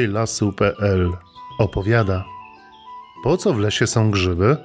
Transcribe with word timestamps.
bliżej 0.00 0.14
lasu.pl 0.14 1.12
opowiada 1.58 2.24
Po 3.24 3.36
co 3.36 3.52
w 3.52 3.58
lesie 3.58 3.86
są 3.86 4.10
grzyby? 4.10 4.56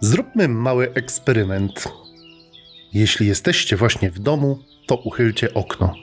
Zróbmy 0.00 0.48
mały 0.48 0.92
eksperyment. 0.94 1.88
Jeśli 2.94 3.26
jesteście 3.26 3.76
właśnie 3.76 4.10
w 4.10 4.18
domu, 4.18 4.58
to 4.86 4.96
uchylcie 4.96 5.54
okno. 5.54 5.94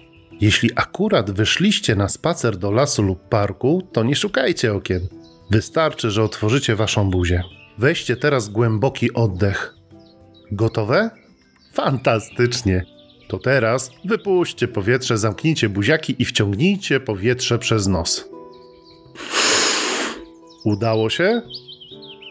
Jeśli 0.42 0.70
akurat 0.76 1.32
wyszliście 1.32 1.96
na 1.96 2.10
spacer 2.10 2.58
do 2.58 2.72
lasu 2.72 3.02
lub 3.02 3.30
parku, 3.30 3.82
to 3.94 4.04
nie 4.04 4.16
szukajcie 4.16 4.74
okien. 4.74 5.08
Wystarczy, 5.52 6.12
że 6.12 6.24
otworzycie 6.24 6.76
waszą 6.76 7.10
buzię. 7.10 7.44
Weźcie 7.78 8.16
teraz 8.16 8.50
głęboki 8.50 9.14
oddech. 9.14 9.76
Gotowe? 10.52 11.10
Fantastycznie. 11.74 12.95
To 13.28 13.40
teraz 13.40 13.92
wypuśćcie 14.06 14.68
powietrze, 14.68 15.18
zamknijcie 15.18 15.70
buziaki 15.70 16.16
i 16.20 16.26
wciągnijcie 16.26 17.00
powietrze 17.00 17.60
przez 17.60 17.88
nos. 17.88 18.30
Udało 20.66 21.10
się? 21.10 21.42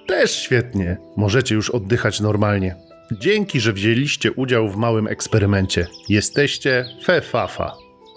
Też 0.06 0.36
świetnie. 0.36 0.96
Możecie 1.16 1.54
już 1.54 1.70
oddychać 1.70 2.20
normalnie. 2.20 2.76
Dzięki, 3.12 3.60
że 3.60 3.72
wzięliście 3.72 4.32
udział 4.32 4.68
w 4.68 4.76
małym 4.76 5.06
eksperymencie. 5.06 5.86
Jesteście 6.08 6.86
fefafa, 7.04 7.76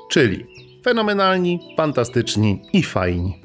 czyli 0.09 0.45
fenomenalni, 0.83 1.59
fantastyczni 1.77 2.61
i 2.73 2.83
fajni. 2.83 3.41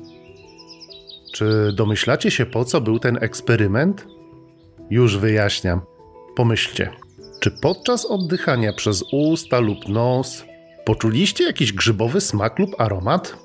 Czy 1.34 1.72
domyślacie 1.72 2.30
się, 2.30 2.46
po 2.46 2.64
co 2.64 2.80
był 2.80 2.98
ten 2.98 3.19
eksperyment? 3.20 4.06
Już 4.91 5.16
wyjaśniam. 5.16 5.80
Pomyślcie, 6.36 6.91
czy 7.42 7.50
podczas 7.50 8.06
oddychania 8.06 8.72
przez 8.72 9.04
usta 9.12 9.60
lub 9.60 9.88
nos 9.88 10.44
poczuliście 10.84 11.44
jakiś 11.44 11.72
grzybowy 11.72 12.20
smak 12.20 12.58
lub 12.58 12.80
aromat? 12.80 13.36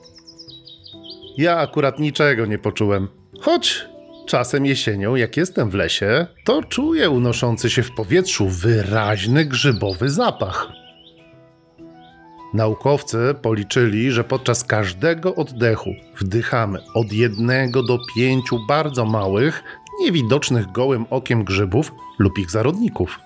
Ja 1.37 1.57
akurat 1.57 1.99
niczego 1.99 2.45
nie 2.45 2.57
poczułem, 2.57 3.07
choć 3.41 3.85
czasem 4.27 4.65
jesienią, 4.65 5.15
jak 5.15 5.37
jestem 5.37 5.69
w 5.69 5.73
lesie, 5.73 6.27
to 6.45 6.63
czuję 6.63 7.09
unoszący 7.09 7.69
się 7.69 7.83
w 7.83 7.91
powietrzu 7.91 8.47
wyraźny 8.49 9.45
grzybowy 9.45 10.09
zapach. 10.09 10.67
Naukowcy 12.53 13.17
policzyli, 13.41 14.11
że 14.11 14.23
podczas 14.23 14.63
każdego 14.63 15.35
oddechu 15.35 15.89
wdychamy 16.19 16.79
od 16.93 17.13
jednego 17.13 17.83
do 17.83 17.97
pięciu 18.15 18.59
bardzo 18.67 19.05
małych, 19.05 19.63
niewidocznych 20.01 20.71
gołym 20.71 21.05
okiem 21.09 21.43
grzybów 21.43 21.91
lub 22.19 22.39
ich 22.39 22.51
zarodników. 22.51 23.19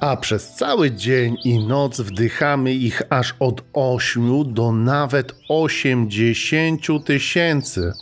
A 0.00 0.16
przez 0.16 0.54
cały 0.54 0.90
dzień 0.90 1.36
i 1.44 1.66
noc 1.66 2.00
wdychamy 2.00 2.74
ich 2.74 3.02
aż 3.10 3.34
od 3.40 3.64
8 3.72 4.54
do 4.54 4.72
nawet 4.72 5.34
80 5.48 6.86
tysięcy. 7.04 7.92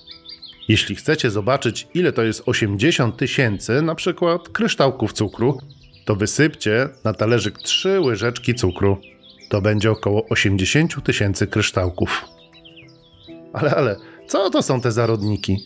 Jeśli 0.68 0.96
chcecie 0.96 1.30
zobaczyć, 1.30 1.88
ile 1.94 2.12
to 2.12 2.22
jest 2.22 2.42
80 2.46 3.16
tysięcy, 3.16 3.82
na 3.82 3.94
przykład 3.94 4.48
kryształków 4.48 5.12
cukru, 5.12 5.58
to 6.04 6.16
wysypcie 6.16 6.88
na 7.04 7.12
talerzyk 7.12 7.58
3 7.58 8.00
łyżeczki 8.00 8.54
cukru. 8.54 8.98
To 9.48 9.60
będzie 9.60 9.90
około 9.90 10.26
80 10.28 11.04
tysięcy 11.04 11.46
kryształków. 11.46 12.24
Ale, 13.52 13.74
ale, 13.74 13.96
co 14.28 14.50
to 14.50 14.62
są 14.62 14.80
te 14.80 14.92
zarodniki? 14.92 15.58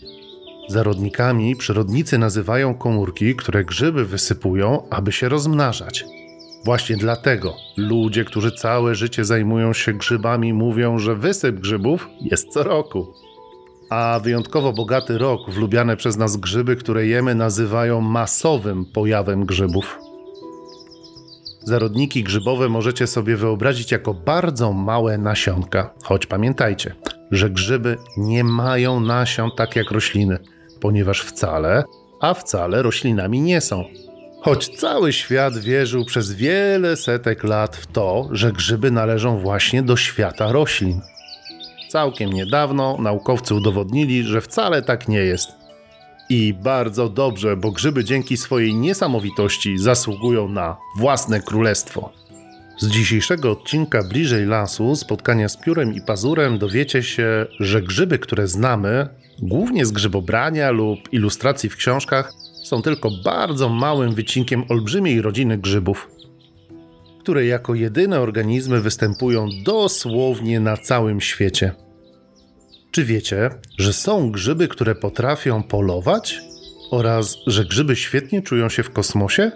Zarodnikami 0.69 1.56
przyrodnicy 1.56 2.19
nazywają 2.19 2.75
komórki, 2.75 3.37
które 3.37 3.65
grzyby 3.65 4.05
wysypują, 4.05 4.89
aby 4.91 5.12
się 5.12 5.28
rozmnażać. 5.28 6.04
Właśnie 6.65 6.97
dlatego 6.97 7.56
ludzie, 7.76 8.25
którzy 8.25 8.53
całe 8.53 8.94
życie 8.94 9.25
zajmują 9.25 9.72
się 9.72 9.93
grzybami, 9.93 10.53
mówią, 10.53 10.98
że 10.98 11.15
wysyp 11.15 11.56
grzybów 11.60 12.09
jest 12.21 12.48
co 12.48 12.62
roku. 12.62 13.15
A 13.91 14.21
wyjątkowo 14.22 14.72
bogaty 14.72 15.19
rok 15.19 15.50
w 15.50 15.59
lubiane 15.59 15.97
przez 15.97 16.16
nas 16.16 16.37
grzyby, 16.37 16.76
które 16.76 17.06
jemy, 17.06 17.34
nazywają 17.34 18.00
masowym 18.00 18.84
pojawem 18.84 19.47
grzybów. 19.47 19.98
Zarodniki 21.62 22.22
grzybowe 22.22 22.69
możecie 22.69 23.06
sobie 23.06 23.37
wyobrazić 23.37 23.92
jako 23.92 24.15
bardzo 24.15 24.72
małe 24.72 25.19
nasionka, 25.19 25.94
choć 26.03 26.27
pamiętajcie, 26.27 26.94
że 27.31 27.50
grzyby 27.50 27.97
nie 28.16 28.44
mają 28.44 29.00
nasion 29.00 29.50
tak 29.56 29.77
jak 29.77 29.91
rośliny, 29.91 30.38
ponieważ 30.81 31.21
wcale, 31.21 31.84
a 32.21 32.34
wcale 32.34 32.82
roślinami 32.82 33.41
nie 33.41 33.60
są. 33.60 33.84
Choć 34.41 34.69
cały 34.69 35.12
świat 35.12 35.59
wierzył 35.59 36.05
przez 36.05 36.33
wiele 36.33 36.97
setek 36.97 37.45
lat 37.45 37.77
w 37.77 37.87
to, 37.87 38.28
że 38.33 38.53
grzyby 38.53 38.91
należą 38.91 39.39
właśnie 39.39 39.83
do 39.83 39.97
świata 39.97 40.53
roślin. 40.53 41.01
Całkiem 41.89 42.33
niedawno 42.33 42.97
naukowcy 42.99 43.55
udowodnili, 43.55 44.23
że 44.23 44.41
wcale 44.41 44.83
tak 44.83 45.09
nie 45.09 45.19
jest. 45.19 45.49
I 46.31 46.55
bardzo 46.55 47.09
dobrze, 47.09 47.56
bo 47.56 47.71
grzyby 47.71 48.05
dzięki 48.05 48.37
swojej 48.37 48.75
niesamowitości 48.75 49.78
zasługują 49.78 50.49
na 50.49 50.77
własne 50.97 51.41
królestwo. 51.41 52.12
Z 52.78 52.89
dzisiejszego 52.89 53.51
odcinka 53.51 54.03
Bliżej 54.03 54.47
Lasu, 54.47 54.97
spotkania 54.97 55.49
z 55.49 55.57
piórem 55.57 55.95
i 55.95 56.01
pazurem, 56.01 56.59
dowiecie 56.59 57.03
się, 57.03 57.47
że 57.61 57.83
grzyby, 57.83 58.19
które 58.19 58.49
znamy, 58.49 59.09
głównie 59.43 59.87
z 59.87 59.93
grzybobrania 59.93 60.71
lub 60.71 61.12
ilustracji 61.12 61.71
w 61.71 61.77
książkach, 61.77 62.33
są 62.70 62.82
tylko 62.82 63.10
bardzo 63.25 63.69
małym 63.69 64.14
wycinkiem 64.14 64.64
olbrzymiej 64.69 65.22
rodziny 65.22 65.58
grzybów, 65.58 66.08
które 67.20 67.47
jako 67.47 67.75
jedyne 67.75 68.20
organizmy 68.20 68.81
występują 68.81 69.48
dosłownie 69.64 70.60
na 70.60 70.76
całym 70.76 71.20
świecie. 71.20 71.72
Czy 72.91 73.04
wiecie, 73.04 73.50
że 73.78 73.92
są 73.92 74.30
grzyby, 74.30 74.69
które 74.69 74.94
potrafią 74.94 75.62
polować? 75.62 76.41
Oraz, 76.91 77.36
że 77.47 77.64
grzyby 77.64 77.97
świetnie 77.97 78.42
czują 78.42 78.69
się 78.69 78.82
w 78.82 78.91
kosmosie? 78.91 79.50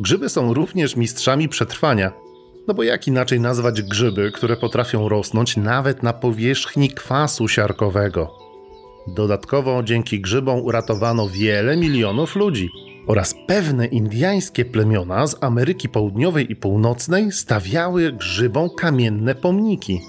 Grzyby 0.00 0.28
są 0.28 0.54
również 0.54 0.96
mistrzami 0.96 1.48
przetrwania. 1.48 2.12
No 2.68 2.74
bo 2.74 2.82
jak 2.82 3.08
inaczej 3.08 3.40
nazwać 3.40 3.82
grzyby, 3.82 4.32
które 4.32 4.56
potrafią 4.56 5.08
rosnąć 5.08 5.56
nawet 5.56 6.02
na 6.02 6.12
powierzchni 6.12 6.90
kwasu 6.90 7.48
siarkowego? 7.48 8.43
Dodatkowo 9.06 9.82
dzięki 9.82 10.20
grzybom 10.20 10.60
uratowano 10.60 11.28
wiele 11.28 11.76
milionów 11.76 12.36
ludzi 12.36 12.70
oraz 13.06 13.34
pewne 13.46 13.86
indyjskie 13.86 14.64
plemiona 14.64 15.26
z 15.26 15.36
Ameryki 15.40 15.88
Południowej 15.88 16.52
i 16.52 16.56
Północnej 16.56 17.32
stawiały 17.32 18.12
grzybom 18.12 18.70
kamienne 18.70 19.34
pomniki. 19.34 20.00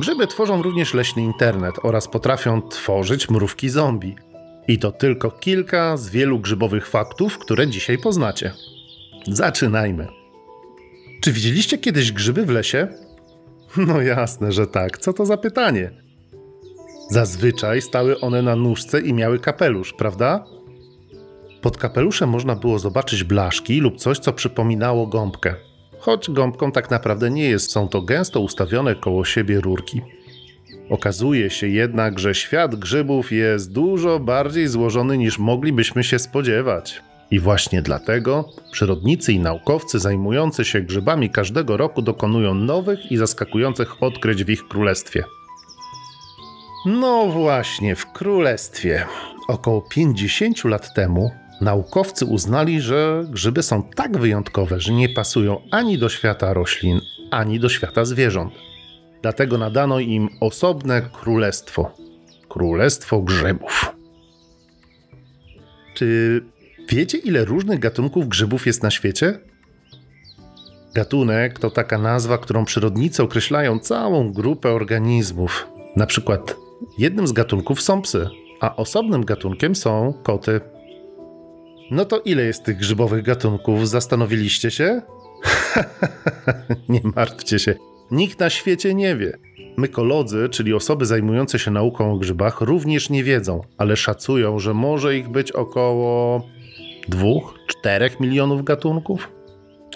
Grzyby 0.00 0.26
tworzą 0.26 0.62
również 0.62 0.94
leśny 0.94 1.22
internet 1.22 1.74
oraz 1.82 2.08
potrafią 2.08 2.62
tworzyć 2.62 3.30
mrówki 3.30 3.68
zombie. 3.68 4.16
I 4.68 4.78
to 4.78 4.92
tylko 4.92 5.30
kilka 5.30 5.96
z 5.96 6.08
wielu 6.08 6.38
grzybowych 6.40 6.88
faktów, 6.88 7.38
które 7.38 7.68
dzisiaj 7.68 7.98
poznacie. 7.98 8.52
Zaczynajmy. 9.28 10.08
Czy 11.20 11.32
widzieliście 11.32 11.78
kiedyś 11.78 12.12
grzyby 12.12 12.46
w 12.46 12.50
lesie? 12.50 12.88
No 13.76 14.00
jasne, 14.00 14.52
że 14.52 14.66
tak. 14.66 14.98
Co 14.98 15.12
to 15.12 15.26
za 15.26 15.36
pytanie? 15.36 16.03
Zazwyczaj 17.10 17.82
stały 17.82 18.20
one 18.20 18.42
na 18.42 18.56
nóżce 18.56 19.00
i 19.00 19.12
miały 19.12 19.38
kapelusz, 19.38 19.92
prawda? 19.92 20.44
Pod 21.62 21.76
kapeluszem 21.76 22.28
można 22.30 22.56
było 22.56 22.78
zobaczyć 22.78 23.24
blaszki 23.24 23.80
lub 23.80 23.96
coś, 23.96 24.18
co 24.18 24.32
przypominało 24.32 25.06
gąbkę. 25.06 25.54
Choć 25.98 26.30
gąbką 26.30 26.72
tak 26.72 26.90
naprawdę 26.90 27.30
nie 27.30 27.48
jest, 27.48 27.70
są 27.70 27.88
to 27.88 28.02
gęsto 28.02 28.40
ustawione 28.40 28.94
koło 28.94 29.24
siebie 29.24 29.60
rurki. 29.60 30.00
Okazuje 30.90 31.50
się 31.50 31.68
jednak, 31.68 32.18
że 32.18 32.34
świat 32.34 32.74
grzybów 32.74 33.32
jest 33.32 33.72
dużo 33.72 34.20
bardziej 34.20 34.68
złożony 34.68 35.18
niż 35.18 35.38
moglibyśmy 35.38 36.04
się 36.04 36.18
spodziewać. 36.18 37.02
I 37.30 37.40
właśnie 37.40 37.82
dlatego 37.82 38.48
przyrodnicy 38.72 39.32
i 39.32 39.40
naukowcy 39.40 39.98
zajmujący 39.98 40.64
się 40.64 40.80
grzybami 40.80 41.30
każdego 41.30 41.76
roku 41.76 42.02
dokonują 42.02 42.54
nowych 42.54 43.12
i 43.12 43.16
zaskakujących 43.16 44.02
odkryć 44.02 44.44
w 44.44 44.50
ich 44.50 44.68
królestwie. 44.68 45.24
No 46.86 47.26
właśnie, 47.26 47.96
w 47.96 48.12
królestwie. 48.12 49.06
Około 49.48 49.82
50 49.82 50.64
lat 50.64 50.94
temu 50.94 51.30
naukowcy 51.60 52.24
uznali, 52.24 52.80
że 52.80 53.24
grzyby 53.30 53.62
są 53.62 53.82
tak 53.82 54.18
wyjątkowe, 54.18 54.80
że 54.80 54.92
nie 54.92 55.08
pasują 55.08 55.60
ani 55.70 55.98
do 55.98 56.08
świata 56.08 56.52
roślin, 56.52 57.00
ani 57.30 57.60
do 57.60 57.68
świata 57.68 58.04
zwierząt. 58.04 58.54
Dlatego 59.22 59.58
nadano 59.58 60.00
im 60.00 60.28
osobne 60.40 61.02
królestwo 61.02 61.94
Królestwo 62.48 63.20
Grzybów. 63.20 63.92
Czy 65.94 66.40
wiecie, 66.88 67.18
ile 67.18 67.44
różnych 67.44 67.78
gatunków 67.78 68.28
grzybów 68.28 68.66
jest 68.66 68.82
na 68.82 68.90
świecie? 68.90 69.38
Gatunek 70.94 71.58
to 71.58 71.70
taka 71.70 71.98
nazwa, 71.98 72.38
którą 72.38 72.64
przyrodnicy 72.64 73.22
określają 73.22 73.78
całą 73.78 74.32
grupę 74.32 74.72
organizmów. 74.72 75.66
Na 75.96 76.06
przykład 76.06 76.63
jednym 76.98 77.26
z 77.26 77.32
gatunków 77.32 77.82
są 77.82 78.02
psy, 78.02 78.28
a 78.60 78.76
osobnym 78.76 79.24
gatunkiem 79.24 79.74
są 79.74 80.14
koty. 80.22 80.60
No 81.90 82.04
to 82.04 82.20
ile 82.20 82.42
jest 82.42 82.64
tych 82.64 82.76
grzybowych 82.76 83.24
gatunków? 83.24 83.88
Zastanowiliście 83.88 84.70
się? 84.70 85.02
nie 86.88 87.00
martwcie 87.16 87.58
się, 87.58 87.74
nikt 88.10 88.40
na 88.40 88.50
świecie 88.50 88.94
nie 88.94 89.16
wie. 89.16 89.38
Mykolodzy, 89.76 90.48
czyli 90.48 90.74
osoby 90.74 91.06
zajmujące 91.06 91.58
się 91.58 91.70
nauką 91.70 92.12
o 92.12 92.18
grzybach, 92.18 92.60
również 92.60 93.10
nie 93.10 93.24
wiedzą, 93.24 93.60
ale 93.78 93.96
szacują, 93.96 94.58
że 94.58 94.74
może 94.74 95.16
ich 95.16 95.28
być 95.28 95.52
około 95.52 96.42
2-4 97.10 98.20
milionów 98.20 98.64
gatunków. 98.64 99.32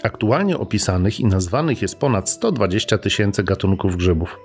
Aktualnie 0.03 0.59
opisanych 0.59 1.21
i 1.21 1.27
nazwanych 1.27 1.83
jest 1.83 1.99
ponad 1.99 2.31
120 2.31 2.99
tysięcy 2.99 3.45
gatunków 3.45 3.97
grzybów. 3.97 4.39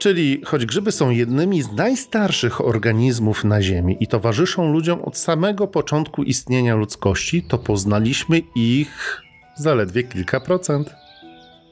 Czyli 0.00 0.40
choć 0.44 0.66
grzyby 0.66 0.92
są 0.92 1.10
jednymi 1.10 1.62
z 1.62 1.72
najstarszych 1.72 2.60
organizmów 2.60 3.44
na 3.44 3.62
Ziemi 3.62 3.96
i 4.00 4.06
towarzyszą 4.06 4.72
ludziom 4.72 5.02
od 5.02 5.16
samego 5.16 5.66
początku 5.66 6.22
istnienia 6.22 6.74
ludzkości, 6.74 7.42
to 7.42 7.58
poznaliśmy 7.58 8.42
ich 8.54 9.22
zaledwie 9.56 10.02
kilka 10.02 10.40
procent. 10.40 10.94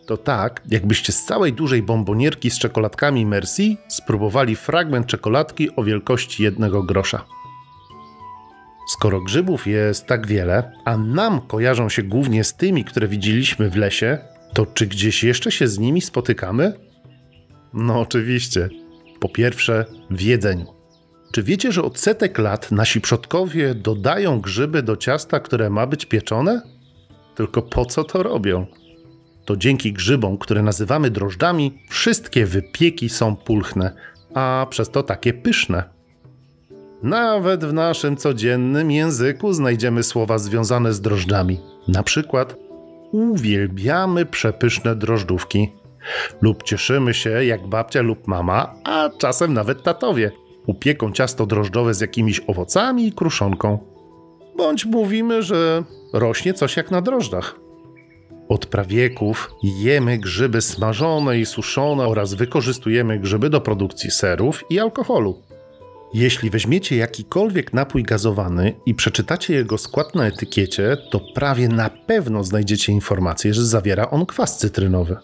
To 0.07 0.17
tak, 0.17 0.63
jakbyście 0.71 1.13
z 1.13 1.25
całej 1.25 1.53
dużej 1.53 1.83
bombonierki 1.83 2.51
z 2.51 2.59
czekoladkami 2.59 3.27
Merci 3.27 3.77
spróbowali 3.89 4.57
fragment 4.57 5.07
czekoladki 5.07 5.77
o 5.77 5.85
wielkości 5.85 6.43
jednego 6.43 6.83
grosza. 6.83 7.25
Skoro 8.89 9.21
grzybów 9.21 9.67
jest 9.67 10.07
tak 10.07 10.27
wiele, 10.27 10.73
a 10.85 10.97
nam 10.97 11.41
kojarzą 11.41 11.89
się 11.89 12.03
głównie 12.03 12.45
z 12.45 12.55
tymi, 12.55 12.85
które 12.85 13.09
widzieliśmy 13.09 13.71
w 13.71 13.77
lesie, 13.77 14.19
to 14.55 14.67
czy 14.67 14.87
gdzieś 14.87 15.25
jeszcze 15.25 15.53
się 15.53 15.69
z 15.69 15.79
nimi 15.79 16.01
spotykamy? 16.01 16.88
No 17.75 18.01
oczywiście. 18.01 18.69
Po 19.21 19.29
pierwsze, 19.29 19.85
w 20.11 20.21
jedzeniu. 20.21 20.67
Czy 21.33 21.43
wiecie, 21.43 21.73
że 21.73 21.83
od 21.83 21.99
setek 21.99 22.39
lat 22.39 22.73
nasi 22.73 23.01
przodkowie 23.01 23.75
dodają 23.75 24.41
grzyby 24.41 24.83
do 24.83 24.97
ciasta, 24.97 25.41
które 25.41 25.71
ma 25.71 25.87
być 25.87 26.07
pieczone? 26.07 26.63
Tylko 27.35 27.63
po 27.63 27.85
co 27.85 28.05
to 28.05 28.23
robią? 28.23 28.67
To 29.45 29.57
dzięki 29.57 29.93
grzybom, 29.93 30.39
które 30.39 30.63
nazywamy 30.63 31.11
drożdżami, 31.11 31.79
wszystkie 31.89 32.47
wypieki 32.47 33.09
są 33.09 33.37
pulchne, 33.37 33.95
a 34.35 34.67
przez 34.71 34.91
to 34.91 35.03
takie 35.03 35.33
pyszne. 35.33 35.85
Nawet 37.03 37.65
w 37.65 37.73
naszym 37.73 38.17
codziennym 38.17 38.91
języku 38.91 39.53
znajdziemy 39.53 40.03
słowa 40.03 40.39
związane 40.39 40.93
z 40.93 41.01
drożdżami. 41.01 41.61
Na 41.89 42.03
przykład 42.03 42.57
uwielbiamy 43.13 44.27
przepyszne 44.27 44.97
drożdżówki 44.97 45.69
lub 46.41 46.63
cieszymy 46.63 47.15
się 47.15 47.45
jak 47.45 47.67
babcia 47.67 48.03
lub 48.03 48.27
mama, 48.27 48.75
a 48.85 49.11
czasem 49.19 49.55
nawet 49.55 49.83
tatowie. 49.83 50.31
Upieką 50.67 51.13
ciasto 51.13 51.47
drożdżowe 51.47 51.95
z 51.95 52.01
jakimiś 52.01 52.41
owocami 52.47 53.07
i 53.07 53.13
kruszonką. 53.13 53.79
Bądź 54.57 54.85
mówimy, 54.85 55.43
że 55.43 55.83
rośnie 56.13 56.55
coś 56.55 56.77
jak 56.77 56.91
na 56.91 57.01
drożdżach. 57.01 57.61
Od 58.49 58.67
prawieków 58.67 59.51
jemy 59.63 60.19
grzyby 60.19 60.61
smażone 60.61 61.39
i 61.39 61.47
suszone 61.47 62.07
oraz 62.07 62.35
wykorzystujemy 62.35 63.19
grzyby 63.19 63.51
do 63.51 63.61
produkcji 63.61 64.11
serów 64.11 64.65
i 64.71 64.79
alkoholu. 64.81 65.43
Jeśli 66.15 66.51
weźmiecie 66.51 66.97
jakikolwiek 66.97 67.73
napój 67.73 68.03
gazowany 68.03 68.75
i 68.87 68.95
przeczytacie 68.95 69.55
jego 69.55 69.79
skład 69.79 70.15
na 70.15 70.27
etykiecie, 70.27 70.97
to 71.11 71.21
prawie 71.35 71.69
na 71.69 71.91
pewno 71.91 72.45
znajdziecie 72.45 72.93
informację, 72.93 73.55
że 73.55 73.65
zawiera 73.65 74.11
on 74.11 74.27
kwas 74.27 74.59
cytrynowy, 74.59 75.17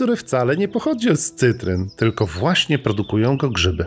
który 0.00 0.16
wcale 0.16 0.56
nie 0.56 0.68
pochodzi 0.68 1.16
z 1.16 1.34
cytryn, 1.34 1.90
tylko 1.96 2.26
właśnie 2.26 2.78
produkują 2.78 3.36
go 3.36 3.50
grzyby. 3.50 3.86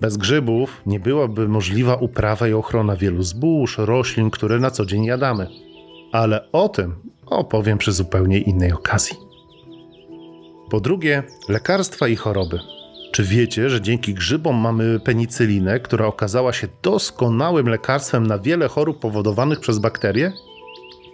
Bez 0.00 0.16
grzybów 0.16 0.82
nie 0.86 1.00
byłaby 1.00 1.48
możliwa 1.48 1.94
uprawa 1.94 2.48
i 2.48 2.52
ochrona 2.52 2.96
wielu 2.96 3.22
zbóż, 3.22 3.78
roślin, 3.78 4.30
które 4.30 4.58
na 4.58 4.70
co 4.70 4.86
dzień 4.86 5.04
jadamy. 5.04 5.48
Ale 6.12 6.52
o 6.52 6.68
tym 6.68 6.94
opowiem 7.26 7.78
przy 7.78 7.92
zupełnie 7.92 8.38
innej 8.38 8.72
okazji. 8.72 9.16
Po 10.70 10.80
drugie, 10.80 11.22
lekarstwa 11.48 12.08
i 12.08 12.16
choroby. 12.16 12.60
Czy 13.12 13.24
wiecie, 13.24 13.70
że 13.70 13.80
dzięki 13.80 14.14
grzybom 14.14 14.56
mamy 14.56 15.00
penicylinę, 15.00 15.80
która 15.80 16.06
okazała 16.06 16.52
się 16.52 16.68
doskonałym 16.82 17.68
lekarstwem 17.68 18.26
na 18.26 18.38
wiele 18.38 18.68
chorób 18.68 19.00
powodowanych 19.00 19.60
przez 19.60 19.78
bakterie? 19.78 20.32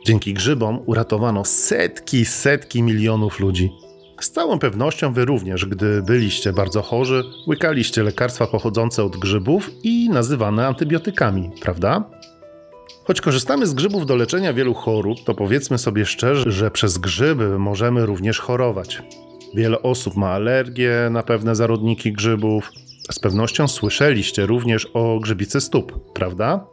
Dzięki 0.07 0.35
grzybom 0.35 0.83
uratowano 0.87 1.45
setki, 1.45 2.25
setki 2.25 2.83
milionów 2.83 3.41
ludzi. 3.41 3.82
Z 4.23 4.31
całą 4.31 4.59
pewnością 4.59 5.13
wy 5.13 5.25
również, 5.25 5.67
gdy 5.67 6.03
byliście 6.03 6.53
bardzo 6.53 6.83
chorzy, 6.83 7.25
łykaliście 7.49 8.03
lekarstwa 8.03 8.47
pochodzące 8.47 9.05
od 9.05 9.17
grzybów 9.17 9.71
i 9.83 10.11
nazywane 10.11 10.67
antybiotykami, 10.67 11.51
prawda? 11.61 12.05
Choć 13.05 13.21
korzystamy 13.21 13.67
z 13.67 13.75
grzybów 13.75 14.07
do 14.07 14.17
leczenia 14.17 14.53
wielu 14.53 14.75
chorób, 14.75 15.19
to 15.25 15.35
powiedzmy 15.35 15.79
sobie 15.79 16.07
szczerze, 16.07 16.51
że 16.51 16.71
przez 16.71 16.99
grzyby 16.99 17.59
możemy 17.59 18.07
również 18.07 18.39
chorować. 18.39 19.03
Wiele 19.55 19.83
osób 19.83 20.17
ma 20.17 20.29
alergię 20.29 21.09
na 21.11 21.23
pewne 21.23 21.55
zarodniki 21.55 22.13
grzybów. 22.13 22.71
Z 23.11 23.19
pewnością 23.19 23.69
słyszeliście 23.69 24.47
również 24.47 24.89
o 24.95 25.19
grzybicy 25.21 25.61
stóp, 25.61 26.13
prawda? 26.13 26.67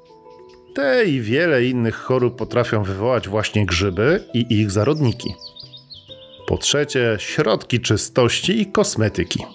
Te 0.75 1.05
i 1.05 1.21
wiele 1.21 1.65
innych 1.65 1.95
chorób 1.95 2.35
potrafią 2.35 2.83
wywołać 2.83 3.27
właśnie 3.27 3.65
grzyby 3.65 4.23
i 4.33 4.45
ich 4.49 4.71
zarodniki. 4.71 5.33
Po 6.49 6.57
trzecie, 6.57 7.17
środki 7.19 7.79
czystości 7.79 8.61
i 8.61 8.71
kosmetyki. 8.71 9.45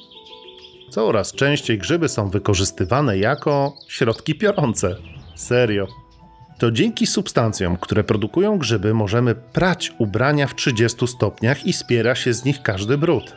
Coraz 0.91 1.32
częściej 1.32 1.79
grzyby 1.79 2.08
są 2.08 2.29
wykorzystywane 2.31 3.19
jako 3.19 3.75
środki 3.88 4.35
piorące. 4.35 4.96
Serio. 5.35 5.87
To 6.58 6.70
dzięki 6.70 7.06
substancjom, 7.06 7.76
które 7.76 8.05
produkują 8.05 8.58
grzyby, 8.58 8.94
możemy 8.94 9.35
prać 9.35 9.93
ubrania 9.99 10.46
w 10.46 10.55
30 10.55 11.06
stopniach 11.06 11.67
i 11.67 11.73
spiera 11.73 12.14
się 12.14 12.32
z 12.32 12.44
nich 12.44 12.62
każdy 12.62 12.99
brud. 12.99 13.37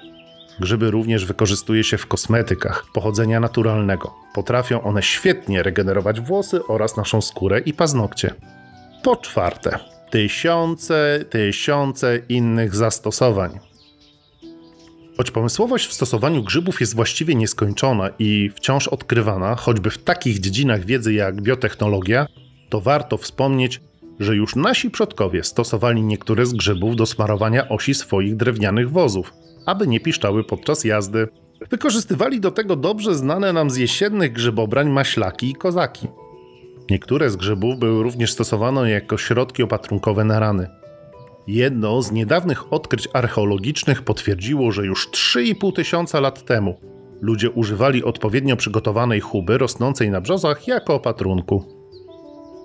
Grzyby 0.60 0.92
również 0.92 1.26
wykorzystuje 1.26 1.84
się 1.84 1.98
w 1.98 2.08
kosmetykach 2.08 2.86
pochodzenia 2.94 3.40
naturalnego. 3.40 4.14
Potrafią 4.34 4.84
one 4.84 5.04
świetnie 5.04 5.64
regenerować 5.64 6.22
włosy 6.22 6.60
oraz 6.68 6.98
naszą 6.98 7.22
skórę 7.22 7.60
i 7.60 7.74
paznokcie. 7.74 8.34
Po 9.04 9.16
czwarte, 9.16 9.80
tysiące, 10.10 11.26
tysiące 11.30 12.20
innych 12.30 12.76
zastosowań. 12.76 13.60
Choć 15.18 15.32
pomysłowość 15.32 15.88
w 15.88 15.94
stosowaniu 15.94 16.44
grzybów 16.44 16.82
jest 16.82 16.96
właściwie 16.96 17.36
nieskończona 17.36 18.10
i 18.20 18.52
wciąż 18.56 18.88
odkrywana, 18.88 19.56
choćby 19.56 19.90
w 19.90 19.98
takich 19.98 20.40
dziedzinach 20.40 20.86
wiedzy 20.86 21.14
jak 21.14 21.42
biotechnologia, 21.42 22.28
to 22.70 22.82
warto 22.82 23.18
wspomnieć, 23.18 23.82
że 24.20 24.36
już 24.36 24.56
nasi 24.56 24.90
przodkowie 24.90 25.44
stosowali 25.44 26.04
niektóre 26.04 26.46
z 26.46 26.54
grzybów 26.54 26.96
do 26.96 27.06
smarowania 27.06 27.70
osi 27.70 27.94
swoich 27.94 28.36
drewnianych 28.36 28.92
wozów, 28.92 29.34
aby 29.66 29.88
nie 29.88 30.00
piszczały 30.00 30.44
podczas 30.44 30.84
jazdy. 30.84 31.28
Wykorzystywali 31.70 32.40
do 32.40 32.52
tego 32.52 32.76
dobrze 32.76 33.16
znane 33.16 33.54
nam 33.54 33.70
z 33.70 33.78
jesiennych 33.78 34.34
grzybobrań 34.34 34.90
maślaki 34.90 35.50
i 35.50 35.56
kozaki. 35.56 36.08
Niektóre 36.90 37.30
z 37.30 37.36
grzybów 37.36 37.80
były 37.80 38.04
również 38.04 38.32
stosowane 38.32 38.92
jako 38.92 39.18
środki 39.18 39.64
opatrunkowe 39.64 40.24
na 40.24 40.40
rany. 40.40 40.68
Jedno 41.48 42.02
z 42.02 42.12
niedawnych 42.12 42.74
odkryć 42.74 43.08
archeologicznych 43.14 44.02
potwierdziło, 44.02 44.72
że 44.72 44.86
już 44.86 45.10
3,5 45.10 45.74
tysiąca 45.74 46.20
lat 46.20 46.46
temu 46.46 46.80
ludzie 47.22 47.50
używali 47.50 48.04
odpowiednio 48.04 48.56
przygotowanej 48.56 49.20
chuby 49.20 49.58
rosnącej 49.58 50.10
na 50.10 50.22
brzozach 50.22 50.68
jako 50.68 50.96
opatrunku. 50.96 51.78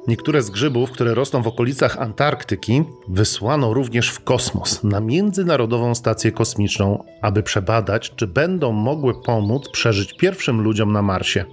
Niektóre 0.09 0.43
z 0.43 0.51
grzybów, 0.51 0.91
które 0.91 1.15
rosną 1.15 1.43
w 1.43 1.47
okolicach 1.47 1.97
Antarktyki, 1.99 2.83
wysłano 3.09 3.75
również 3.75 4.11
w 4.11 4.25
kosmos 4.25 4.85
na 4.85 5.01
Międzynarodową 5.01 5.95
Stację 5.95 6.33
Kosmiczną, 6.33 7.05
aby 7.23 7.43
przebadać, 7.43 8.13
czy 8.17 8.27
będą 8.27 8.73
mogły 8.73 9.23
pomóc 9.23 9.69
przeżyć 9.69 10.13
pierwszym 10.13 10.61
ludziom 10.61 10.93
na 10.93 11.03
Marsie. 11.03 11.45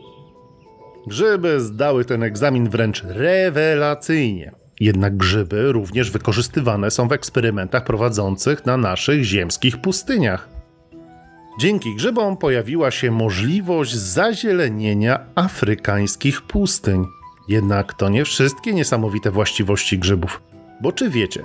Grzyby 1.10 1.62
zdały 1.62 2.06
ten 2.06 2.24
egzamin 2.24 2.70
wręcz 2.70 3.04
rewelacyjnie. 3.04 4.52
Jednak 4.80 5.18
grzyby 5.18 5.72
również 5.72 6.12
wykorzystywane 6.12 6.92
są 6.92 7.08
w 7.08 7.14
eksperymentach 7.14 7.84
prowadzących 7.84 8.66
na 8.66 8.78
naszych 8.78 9.24
ziemskich 9.24 9.78
pustyniach. 9.78 10.50
Dzięki 11.60 11.96
grzybom 11.96 12.38
pojawiła 12.38 12.92
się 12.92 13.12
możliwość 13.12 13.96
zazielenienia 13.96 15.20
afrykańskich 15.36 16.42
pustyń. 16.42 17.06
Jednak 17.48 17.94
to 17.94 18.10
nie 18.10 18.26
wszystkie 18.26 18.74
niesamowite 18.74 19.32
właściwości 19.32 20.00
grzybów. 20.00 20.42
Bo 20.82 20.92
czy 20.92 21.10
wiecie, 21.10 21.44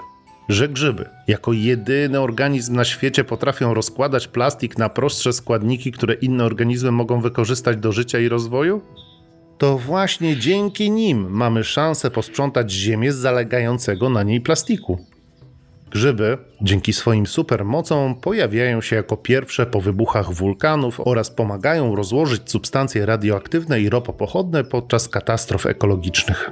że 0.49 0.69
grzyby 0.69 1.09
jako 1.29 1.53
jedyny 1.53 2.21
organizm 2.21 2.75
na 2.75 2.85
świecie 2.85 3.25
potrafią 3.25 3.75
rozkładać 3.75 4.29
plastik 4.29 4.79
na 4.79 4.89
prostsze 4.89 5.33
składniki, 5.33 5.93
które 5.93 6.15
inne 6.15 6.45
organizmy 6.45 6.91
mogą 6.91 7.21
wykorzystać 7.21 7.77
do 7.77 7.93
życia 7.93 8.19
i 8.19 8.29
rozwoju? 8.29 8.81
To 9.59 9.79
właśnie 9.79 10.37
dzięki 10.37 10.91
nim 10.91 11.31
mamy 11.31 11.65
szansę 11.65 12.11
posprzątać 12.11 12.73
Ziemię 12.73 13.13
z 13.13 13.17
zalegającego 13.17 14.11
na 14.11 14.23
niej 14.23 14.41
plastiku. 14.41 14.99
Grzyby, 15.91 16.39
dzięki 16.63 16.93
swoim 16.93 17.27
supermocom, 17.27 18.15
pojawiają 18.15 18.81
się 18.81 18.97
jako 18.97 19.17
pierwsze 19.17 19.67
po 19.67 19.81
wybuchach 19.81 20.33
wulkanów 20.33 21.01
oraz 21.01 21.31
pomagają 21.31 21.97
rozłożyć 21.97 22.51
substancje 22.51 23.07
radioaktywne 23.07 23.81
i 23.81 23.89
ropopochodne 23.89 24.65
podczas 24.65 25.09
katastrof 25.09 25.67
ekologicznych. 25.67 26.51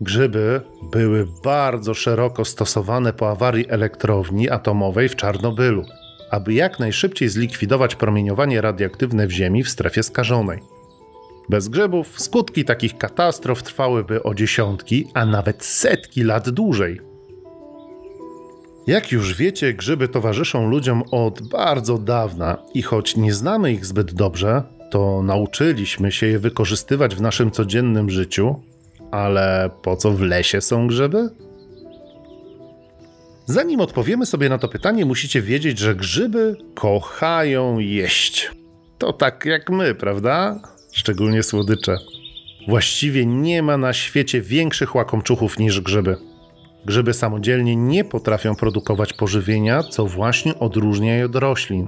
Grzyby 0.00 0.60
były 0.92 1.26
bardzo 1.44 1.94
szeroko 1.94 2.44
stosowane 2.44 3.12
po 3.12 3.30
awarii 3.30 3.70
elektrowni 3.70 4.50
atomowej 4.50 5.08
w 5.08 5.16
Czarnobylu. 5.16 5.84
aby 6.30 6.54
jak 6.54 6.78
najszybciej 6.78 7.28
zlikwidować 7.28 7.96
promieniowanie 7.96 8.60
radioaktywne 8.60 9.26
w 9.26 9.30
Ziemi 9.30 9.62
w 9.62 9.68
strefie 9.68 10.02
skażonej. 10.02 10.75
Bez 11.48 11.68
grzybów 11.68 12.20
skutki 12.20 12.64
takich 12.64 12.98
katastrof 12.98 13.62
trwałyby 13.62 14.22
o 14.22 14.34
dziesiątki, 14.34 15.08
a 15.14 15.26
nawet 15.26 15.64
setki 15.64 16.22
lat 16.22 16.50
dłużej. 16.50 17.00
Jak 18.86 19.12
już 19.12 19.34
wiecie, 19.34 19.74
grzyby 19.74 20.08
towarzyszą 20.08 20.70
ludziom 20.70 21.02
od 21.10 21.48
bardzo 21.48 21.98
dawna 21.98 22.58
i 22.74 22.82
choć 22.82 23.16
nie 23.16 23.34
znamy 23.34 23.72
ich 23.72 23.86
zbyt 23.86 24.14
dobrze, 24.14 24.62
to 24.90 25.22
nauczyliśmy 25.22 26.12
się 26.12 26.26
je 26.26 26.38
wykorzystywać 26.38 27.14
w 27.14 27.20
naszym 27.20 27.50
codziennym 27.50 28.10
życiu. 28.10 28.62
Ale 29.10 29.70
po 29.82 29.96
co 29.96 30.10
w 30.10 30.20
lesie 30.20 30.60
są 30.60 30.86
grzyby? 30.86 31.28
Zanim 33.46 33.80
odpowiemy 33.80 34.26
sobie 34.26 34.48
na 34.48 34.58
to 34.58 34.68
pytanie, 34.68 35.04
musicie 35.04 35.42
wiedzieć, 35.42 35.78
że 35.78 35.94
grzyby 35.94 36.56
kochają 36.74 37.78
jeść. 37.78 38.50
To 38.98 39.12
tak 39.12 39.44
jak 39.44 39.70
my, 39.70 39.94
prawda? 39.94 40.60
Szczególnie 40.96 41.42
słodycze. 41.42 41.98
Właściwie 42.68 43.26
nie 43.26 43.62
ma 43.62 43.76
na 43.76 43.92
świecie 43.92 44.40
większych 44.40 44.94
łakomczuchów 44.94 45.58
niż 45.58 45.80
grzyby. 45.80 46.16
Grzyby 46.86 47.14
samodzielnie 47.14 47.76
nie 47.76 48.04
potrafią 48.04 48.54
produkować 48.54 49.12
pożywienia, 49.12 49.82
co 49.82 50.06
właśnie 50.06 50.58
odróżnia 50.58 51.16
je 51.16 51.26
od 51.26 51.36
roślin. 51.36 51.86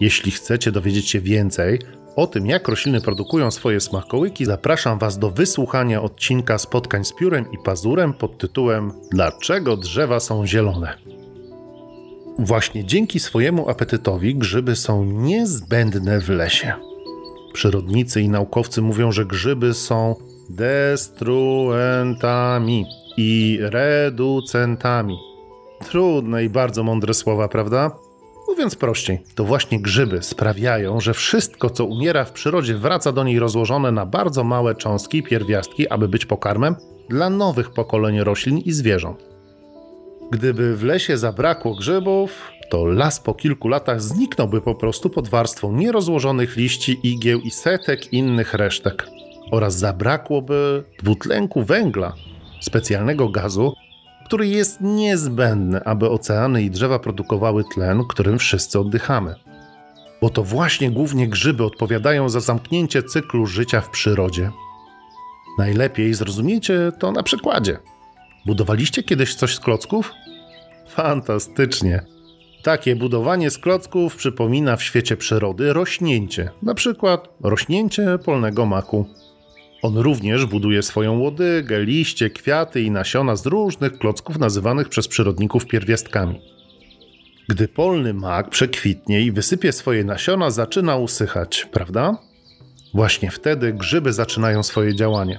Jeśli 0.00 0.30
chcecie 0.30 0.72
dowiedzieć 0.72 1.10
się 1.10 1.20
więcej 1.20 1.78
o 2.16 2.26
tym, 2.26 2.46
jak 2.46 2.68
rośliny 2.68 3.00
produkują 3.00 3.50
swoje 3.50 3.80
smakołyki, 3.80 4.44
zapraszam 4.44 4.98
Was 4.98 5.18
do 5.18 5.30
wysłuchania 5.30 6.02
odcinka 6.02 6.58
spotkań 6.58 7.04
z 7.04 7.12
piórem 7.12 7.52
i 7.52 7.58
pazurem 7.64 8.14
pod 8.14 8.38
tytułem 8.38 8.92
Dlaczego 9.10 9.76
drzewa 9.76 10.20
są 10.20 10.46
zielone? 10.46 10.98
Właśnie 12.38 12.84
dzięki 12.84 13.20
swojemu 13.20 13.68
apetytowi 13.68 14.36
grzyby 14.36 14.76
są 14.76 15.04
niezbędne 15.04 16.20
w 16.20 16.28
lesie. 16.28 16.93
Przyrodnicy 17.54 18.20
i 18.20 18.28
naukowcy 18.28 18.82
mówią, 18.82 19.12
że 19.12 19.24
grzyby 19.24 19.74
są 19.74 20.14
destruentami 20.50 22.86
i 23.16 23.58
reducentami. 23.60 25.18
Trudne 25.88 26.44
i 26.44 26.48
bardzo 26.48 26.82
mądre 26.82 27.14
słowa, 27.14 27.48
prawda? 27.48 27.90
Mówiąc 28.48 28.74
prościej, 28.74 29.22
to 29.34 29.44
właśnie 29.44 29.80
grzyby 29.80 30.22
sprawiają, 30.22 31.00
że 31.00 31.14
wszystko, 31.14 31.70
co 31.70 31.84
umiera 31.84 32.24
w 32.24 32.32
przyrodzie, 32.32 32.74
wraca 32.74 33.12
do 33.12 33.24
niej 33.24 33.38
rozłożone 33.38 33.92
na 33.92 34.06
bardzo 34.06 34.44
małe 34.44 34.74
cząstki 34.74 35.22
pierwiastki, 35.22 35.88
aby 35.88 36.08
być 36.08 36.26
pokarmem 36.26 36.76
dla 37.08 37.30
nowych 37.30 37.70
pokoleń 37.70 38.20
roślin 38.20 38.58
i 38.58 38.72
zwierząt. 38.72 39.24
Gdyby 40.30 40.76
w 40.76 40.84
lesie 40.84 41.18
zabrakło 41.18 41.74
grzybów, 41.74 42.50
to 42.70 42.84
las 42.86 43.20
po 43.20 43.34
kilku 43.34 43.68
latach 43.68 44.02
zniknąłby 44.02 44.60
po 44.60 44.74
prostu 44.74 45.10
pod 45.10 45.28
warstwą 45.28 45.72
nierozłożonych 45.72 46.56
liści, 46.56 47.00
igieł 47.02 47.40
i 47.40 47.50
setek 47.50 48.12
innych 48.12 48.54
resztek. 48.54 49.08
Oraz 49.50 49.78
zabrakłoby 49.78 50.84
dwutlenku 51.02 51.62
węgla, 51.62 52.14
specjalnego 52.60 53.28
gazu, 53.28 53.72
który 54.26 54.46
jest 54.46 54.80
niezbędny, 54.80 55.84
aby 55.84 56.10
oceany 56.10 56.62
i 56.62 56.70
drzewa 56.70 56.98
produkowały 56.98 57.64
tlen, 57.74 58.04
którym 58.08 58.38
wszyscy 58.38 58.78
oddychamy. 58.78 59.34
Bo 60.20 60.30
to 60.30 60.44
właśnie 60.44 60.90
głównie 60.90 61.28
grzyby 61.28 61.64
odpowiadają 61.64 62.28
za 62.28 62.40
zamknięcie 62.40 63.02
cyklu 63.02 63.46
życia 63.46 63.80
w 63.80 63.90
przyrodzie. 63.90 64.50
Najlepiej 65.58 66.14
zrozumiecie 66.14 66.92
to 66.98 67.12
na 67.12 67.22
przykładzie. 67.22 67.78
Budowaliście 68.46 69.02
kiedyś 69.02 69.34
coś 69.34 69.54
z 69.54 69.60
klocków? 69.60 70.12
Fantastycznie. 70.88 72.13
Takie 72.64 72.96
budowanie 72.96 73.50
z 73.50 73.58
klocków 73.58 74.16
przypomina 74.16 74.76
w 74.76 74.82
świecie 74.82 75.16
przyrody 75.16 75.72
rośnięcie, 75.72 76.50
na 76.62 76.74
przykład 76.74 77.28
rośnięcie 77.42 78.18
polnego 78.24 78.66
maku. 78.66 79.06
On 79.82 79.98
również 79.98 80.46
buduje 80.46 80.82
swoją 80.82 81.18
łodygę, 81.18 81.84
liście, 81.84 82.30
kwiaty 82.30 82.82
i 82.82 82.90
nasiona 82.90 83.36
z 83.36 83.46
różnych 83.46 83.98
klocków 83.98 84.38
nazywanych 84.38 84.88
przez 84.88 85.08
przyrodników 85.08 85.66
pierwiastkami. 85.66 86.40
Gdy 87.48 87.68
polny 87.68 88.14
mak 88.14 88.50
przekwitnie 88.50 89.20
i 89.20 89.32
wysypie 89.32 89.72
swoje 89.72 90.04
nasiona, 90.04 90.50
zaczyna 90.50 90.96
usychać, 90.96 91.68
prawda? 91.72 92.18
Właśnie 92.94 93.30
wtedy 93.30 93.72
grzyby 93.72 94.12
zaczynają 94.12 94.62
swoje 94.62 94.94
działanie. 94.94 95.38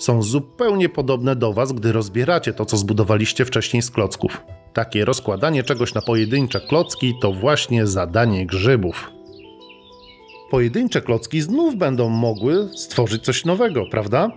Są 0.00 0.22
zupełnie 0.22 0.88
podobne 0.88 1.36
do 1.36 1.52
Was, 1.52 1.72
gdy 1.72 1.92
rozbieracie 1.92 2.52
to, 2.52 2.66
co 2.66 2.76
zbudowaliście 2.76 3.44
wcześniej 3.44 3.82
z 3.82 3.90
klocków. 3.90 4.42
Takie 4.76 5.04
rozkładanie 5.04 5.62
czegoś 5.62 5.94
na 5.94 6.02
pojedyncze 6.02 6.60
klocki 6.60 7.14
to 7.20 7.32
właśnie 7.32 7.86
zadanie 7.86 8.46
grzybów 8.46 9.16
pojedyncze 10.50 11.02
klocki 11.02 11.40
znów 11.40 11.76
będą 11.76 12.08
mogły 12.08 12.68
stworzyć 12.76 13.24
coś 13.24 13.44
nowego, 13.44 13.86
prawda? 13.90 14.30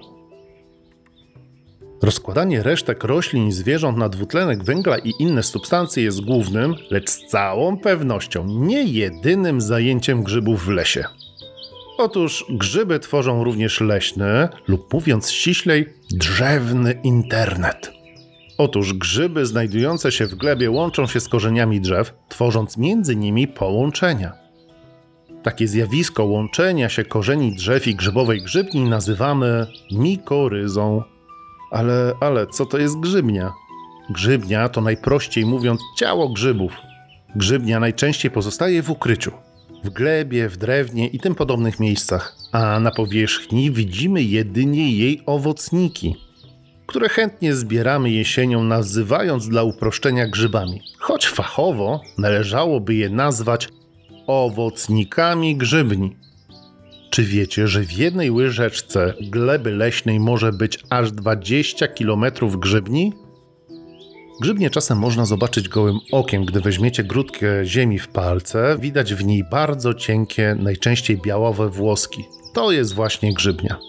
Rozkładanie 2.02 2.64
resztek 2.64 3.04
roślin 3.04 3.48
i 3.48 3.52
zwierząt 3.52 3.98
na 3.98 4.10
dwutlenek 4.10 4.64
węgla 4.64 4.98
i 4.98 5.14
inne 5.20 5.44
substancje 5.44 6.04
jest 6.04 6.22
głównym, 6.22 6.76
lecz 6.92 7.10
z 7.10 7.28
całą 7.28 7.78
pewnością 7.78 8.46
nie 8.48 8.84
jedynym 8.84 9.62
zajęciem 9.62 10.24
grzybów 10.24 10.66
w 10.66 10.70
lesie. 10.70 11.04
Otóż 11.98 12.46
grzyby 12.50 13.00
tworzą 13.00 13.44
również 13.44 13.82
leśny, 13.82 14.48
lub 14.68 14.94
mówiąc 14.94 15.32
ściślej, 15.32 15.94
drzewny 16.12 17.00
internet. 17.04 17.99
Otóż 18.60 18.94
grzyby 18.94 19.46
znajdujące 19.46 20.12
się 20.12 20.28
w 20.28 20.36
glebie 20.36 20.72
łączą 20.72 21.08
się 21.08 21.20
z 21.20 21.30
korzeniami 21.30 21.82
drzew, 21.82 22.14
tworząc 22.30 22.78
między 22.78 23.16
nimi 23.16 23.48
połączenia. 23.48 24.34
Takie 25.44 25.68
zjawisko 25.68 26.26
łączenia 26.26 26.90
się 26.90 27.04
korzeni 27.04 27.56
drzew 27.56 27.88
i 27.88 27.96
grzybowej 27.96 28.42
grzybni 28.42 28.82
nazywamy 28.82 29.68
mikoryzą. 29.92 31.04
Ale, 31.72 32.14
ale 32.22 32.48
co 32.48 32.66
to 32.66 32.78
jest 32.78 33.00
grzybnia? 33.00 33.54
Grzybnia 34.10 34.70
to 34.70 34.82
najprościej 34.82 35.46
mówiąc 35.46 35.82
ciało 35.98 36.30
grzybów. 36.30 36.72
Grzybnia 37.36 37.80
najczęściej 37.80 38.32
pozostaje 38.32 38.84
w 38.84 38.90
ukryciu, 38.90 39.32
w 39.84 39.90
glebie, 39.90 40.50
w 40.50 40.58
drewnie 40.58 41.08
i 41.08 41.20
tym 41.20 41.36
podobnych 41.36 41.80
miejscach, 41.80 42.36
a 42.52 42.80
na 42.80 42.92
powierzchni 42.92 43.72
widzimy 43.72 44.24
jedynie 44.24 44.92
jej 44.92 45.22
owocniki, 45.26 46.29
które 46.90 47.10
chętnie 47.10 47.56
zbieramy 47.56 48.12
jesienią, 48.12 48.64
nazywając 48.64 49.50
dla 49.50 49.64
uproszczenia 49.64 50.28
grzybami, 50.28 50.82
choć 51.00 51.28
fachowo 51.28 52.02
należałoby 52.18 52.96
je 52.96 53.10
nazwać 53.10 53.70
owocnikami 54.28 55.56
grzybni. 55.56 56.16
Czy 57.10 57.24
wiecie, 57.24 57.68
że 57.68 57.82
w 57.82 57.92
jednej 57.92 58.32
łyżeczce 58.32 59.14
gleby 59.22 59.72
leśnej 59.72 60.20
może 60.20 60.52
być 60.52 60.80
aż 60.90 61.12
20 61.12 61.88
km 61.88 62.26
grzybni? 62.58 63.14
Grzybnie 64.42 64.70
czasem 64.70 64.98
można 64.98 65.26
zobaczyć 65.26 65.70
gołym 65.70 66.00
okiem, 66.12 66.46
gdy 66.46 66.62
weźmiecie 66.62 67.04
grudkę 67.04 67.66
ziemi 67.66 68.00
w 68.00 68.08
palce, 68.08 68.78
widać 68.80 69.14
w 69.14 69.26
niej 69.26 69.44
bardzo 69.52 69.94
cienkie, 69.94 70.56
najczęściej 70.60 71.18
białowe 71.18 71.70
włoski. 71.70 72.24
To 72.54 72.72
jest 72.72 72.94
właśnie 72.94 73.34
grzybnia. 73.34 73.80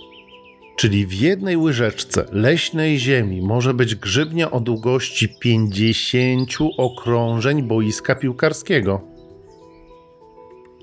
Czyli 0.80 1.06
w 1.06 1.12
jednej 1.12 1.56
łyżeczce 1.56 2.24
leśnej 2.32 2.98
ziemi 2.98 3.42
może 3.42 3.74
być 3.74 3.94
grzybnia 3.94 4.50
o 4.50 4.60
długości 4.60 5.28
50 5.40 6.50
okrążeń 6.76 7.62
boiska 7.62 8.14
piłkarskiego. 8.14 9.00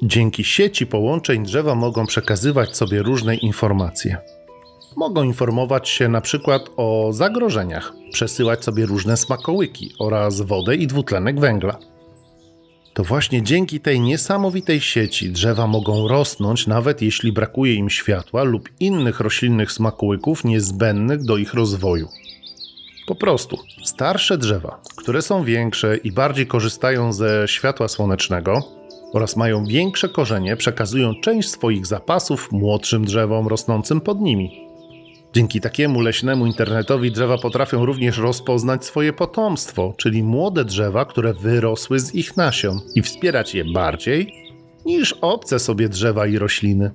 Dzięki 0.03 0.43
sieci 0.43 0.87
połączeń 0.87 1.43
drzewa 1.43 1.75
mogą 1.75 2.05
przekazywać 2.05 2.75
sobie 2.75 3.03
różne 3.03 3.35
informacje. 3.35 4.17
Mogą 4.97 5.23
informować 5.23 5.89
się 5.89 6.09
na 6.09 6.21
przykład 6.21 6.61
o 6.75 7.09
zagrożeniach, 7.13 7.93
przesyłać 8.11 8.63
sobie 8.63 8.85
różne 8.85 9.17
smakołyki 9.17 9.93
oraz 9.99 10.41
wodę 10.41 10.75
i 10.75 10.87
dwutlenek 10.87 11.39
węgla. 11.39 11.79
To 12.97 13.03
właśnie 13.03 13.43
dzięki 13.43 13.79
tej 13.79 13.99
niesamowitej 13.99 14.81
sieci 14.81 15.29
drzewa 15.29 15.67
mogą 15.67 16.07
rosnąć, 16.07 16.67
nawet 16.67 17.01
jeśli 17.01 17.31
brakuje 17.31 17.73
im 17.73 17.89
światła 17.89 18.43
lub 18.43 18.69
innych 18.79 19.19
roślinnych 19.19 19.71
smakołyków 19.71 20.43
niezbędnych 20.43 21.23
do 21.23 21.37
ich 21.37 21.53
rozwoju. 21.53 22.07
Po 23.07 23.15
prostu 23.15 23.57
starsze 23.83 24.37
drzewa, 24.37 24.81
które 24.95 25.21
są 25.21 25.43
większe 25.43 25.97
i 25.97 26.11
bardziej 26.11 26.47
korzystają 26.47 27.13
ze 27.13 27.47
światła 27.47 27.87
słonecznego, 27.87 28.63
oraz 29.13 29.35
mają 29.35 29.65
większe 29.65 30.09
korzenie, 30.09 30.55
przekazują 30.55 31.13
część 31.21 31.49
swoich 31.49 31.85
zapasów 31.85 32.51
młodszym 32.51 33.05
drzewom 33.05 33.47
rosnącym 33.47 34.01
pod 34.01 34.21
nimi. 34.21 34.66
Dzięki 35.33 35.61
takiemu 35.61 36.01
leśnemu 36.01 36.45
internetowi 36.45 37.11
drzewa 37.11 37.37
potrafią 37.37 37.85
również 37.85 38.17
rozpoznać 38.17 38.85
swoje 38.85 39.13
potomstwo, 39.13 39.93
czyli 39.97 40.23
młode 40.23 40.65
drzewa, 40.65 41.05
które 41.05 41.33
wyrosły 41.33 41.99
z 41.99 42.15
ich 42.15 42.37
nasion, 42.37 42.79
i 42.95 43.01
wspierać 43.01 43.55
je 43.55 43.65
bardziej 43.73 44.33
niż 44.85 45.13
obce 45.21 45.59
sobie 45.59 45.89
drzewa 45.89 46.27
i 46.27 46.37
rośliny. 46.37 46.91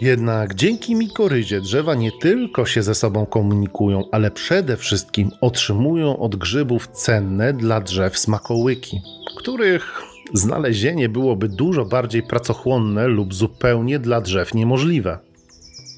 Jednak 0.00 0.54
dzięki 0.54 0.94
mikoryzie 0.94 1.60
drzewa 1.60 1.94
nie 1.94 2.12
tylko 2.12 2.66
się 2.66 2.82
ze 2.82 2.94
sobą 2.94 3.26
komunikują, 3.26 4.04
ale 4.12 4.30
przede 4.30 4.76
wszystkim 4.76 5.30
otrzymują 5.40 6.18
od 6.18 6.36
grzybów 6.36 6.88
cenne 6.88 7.52
dla 7.52 7.80
drzew 7.80 8.18
smakołyki, 8.18 9.00
których 9.36 10.02
znalezienie 10.32 11.08
byłoby 11.08 11.48
dużo 11.48 11.84
bardziej 11.84 12.22
pracochłonne 12.22 13.08
lub 13.08 13.34
zupełnie 13.34 13.98
dla 13.98 14.20
drzew 14.20 14.54
niemożliwe. 14.54 15.18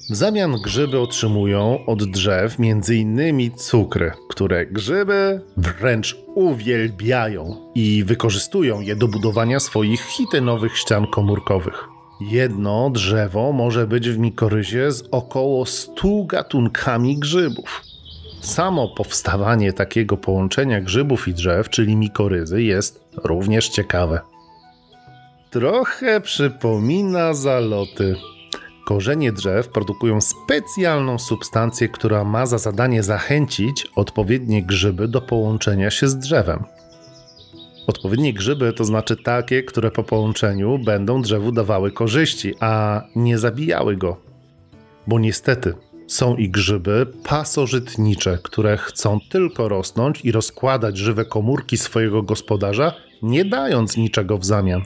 W 0.09 0.15
zamian 0.15 0.55
grzyby 0.61 0.99
otrzymują 0.99 1.85
od 1.85 2.03
drzew 2.03 2.55
m.in. 2.59 3.51
cukry, 3.57 4.11
które 4.29 4.65
grzyby 4.65 5.41
wręcz 5.57 6.17
uwielbiają 6.35 7.71
i 7.75 8.03
wykorzystują 8.03 8.81
je 8.81 8.95
do 8.95 9.07
budowania 9.07 9.59
swoich 9.59 10.01
chitynowych 10.01 10.77
ścian 10.77 11.07
komórkowych. 11.07 11.87
Jedno 12.21 12.89
drzewo 12.89 13.51
może 13.51 13.87
być 13.87 14.09
w 14.09 14.17
mikoryzie 14.17 14.91
z 14.91 15.03
około 15.11 15.65
100 15.65 16.23
gatunkami 16.25 17.19
grzybów. 17.19 17.81
Samo 18.41 18.87
powstawanie 18.87 19.73
takiego 19.73 20.17
połączenia 20.17 20.81
grzybów 20.81 21.27
i 21.27 21.33
drzew, 21.33 21.69
czyli 21.69 21.95
mikoryzy, 21.95 22.63
jest 22.63 23.03
również 23.23 23.69
ciekawe. 23.69 24.19
Trochę 25.49 26.21
przypomina 26.21 27.33
zaloty. 27.33 28.15
Korzenie 28.87 29.31
drzew 29.31 29.69
produkują 29.69 30.21
specjalną 30.21 31.19
substancję, 31.19 31.89
która 31.89 32.23
ma 32.23 32.45
za 32.45 32.57
zadanie 32.57 33.03
zachęcić 33.03 33.87
odpowiednie 33.95 34.63
grzyby 34.63 35.07
do 35.07 35.21
połączenia 35.21 35.91
się 35.91 36.07
z 36.07 36.17
drzewem. 36.17 36.63
Odpowiednie 37.87 38.33
grzyby 38.33 38.73
to 38.73 38.85
znaczy 38.85 39.17
takie, 39.17 39.63
które 39.63 39.91
po 39.91 40.03
połączeniu 40.03 40.79
będą 40.79 41.21
drzewu 41.21 41.51
dawały 41.51 41.91
korzyści, 41.91 42.53
a 42.59 43.01
nie 43.15 43.37
zabijały 43.37 43.97
go. 43.97 44.17
Bo 45.07 45.19
niestety 45.19 45.73
są 46.07 46.35
i 46.35 46.49
grzyby 46.49 47.07
pasożytnicze, 47.23 48.39
które 48.43 48.77
chcą 48.77 49.19
tylko 49.29 49.69
rosnąć 49.69 50.25
i 50.25 50.31
rozkładać 50.31 50.97
żywe 50.97 51.25
komórki 51.25 51.77
swojego 51.77 52.23
gospodarza, 52.23 52.93
nie 53.21 53.45
dając 53.45 53.97
niczego 53.97 54.37
w 54.37 54.45
zamian. 54.45 54.81